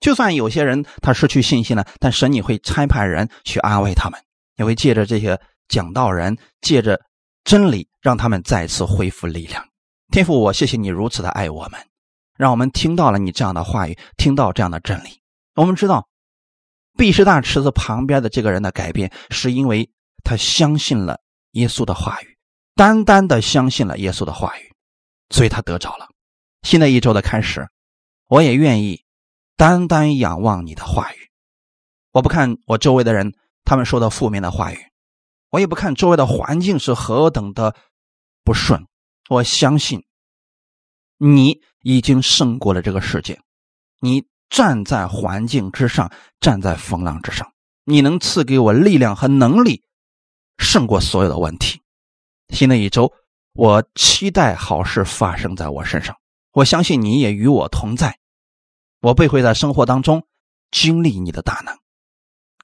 [0.00, 4.20] 就算有些人他失去信心了，但神你会差派人去安慰他们，
[4.56, 7.00] 你会借着这些讲道人，借着
[7.44, 9.64] 真理，让他们再次恢复力量。
[10.14, 11.88] 天父，我谢谢你如此的爱我们，
[12.36, 15.20] 让我们听到了你这样的话语，听到这样的真理。
[15.56, 16.06] 我们知道，
[16.96, 19.90] 毕士大池子旁边的这个人的改变，是因为
[20.22, 21.18] 他相信了
[21.54, 22.38] 耶稣的话语，
[22.76, 24.72] 单单的相信了耶稣的话语，
[25.30, 26.06] 所以他得着了。
[26.62, 27.68] 新的一周的开始，
[28.28, 29.02] 我也愿意。
[29.56, 31.16] 单单仰望你的话语，
[32.12, 33.34] 我不看我周围的人
[33.64, 34.78] 他们说的负面的话语，
[35.50, 37.74] 我也不看周围的环境是何等的
[38.44, 38.86] 不顺。
[39.28, 40.04] 我相信
[41.18, 43.40] 你已经胜过了这个世界，
[44.00, 47.52] 你站在环境之上，站在风浪之上，
[47.84, 49.82] 你能赐给我力量和能力，
[50.58, 51.80] 胜过所有的问题。
[52.50, 53.12] 新的一周，
[53.54, 56.16] 我期待好事发生在我身上。
[56.52, 58.18] 我相信你也与我同在。
[59.00, 60.26] 我必会在生活当中
[60.70, 61.76] 经历你的大能，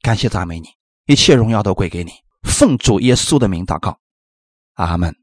[0.00, 0.68] 感谢赞美你，
[1.06, 2.12] 一切荣耀都归给你。
[2.42, 3.98] 奉主耶稣的名祷告，
[4.74, 5.19] 阿门。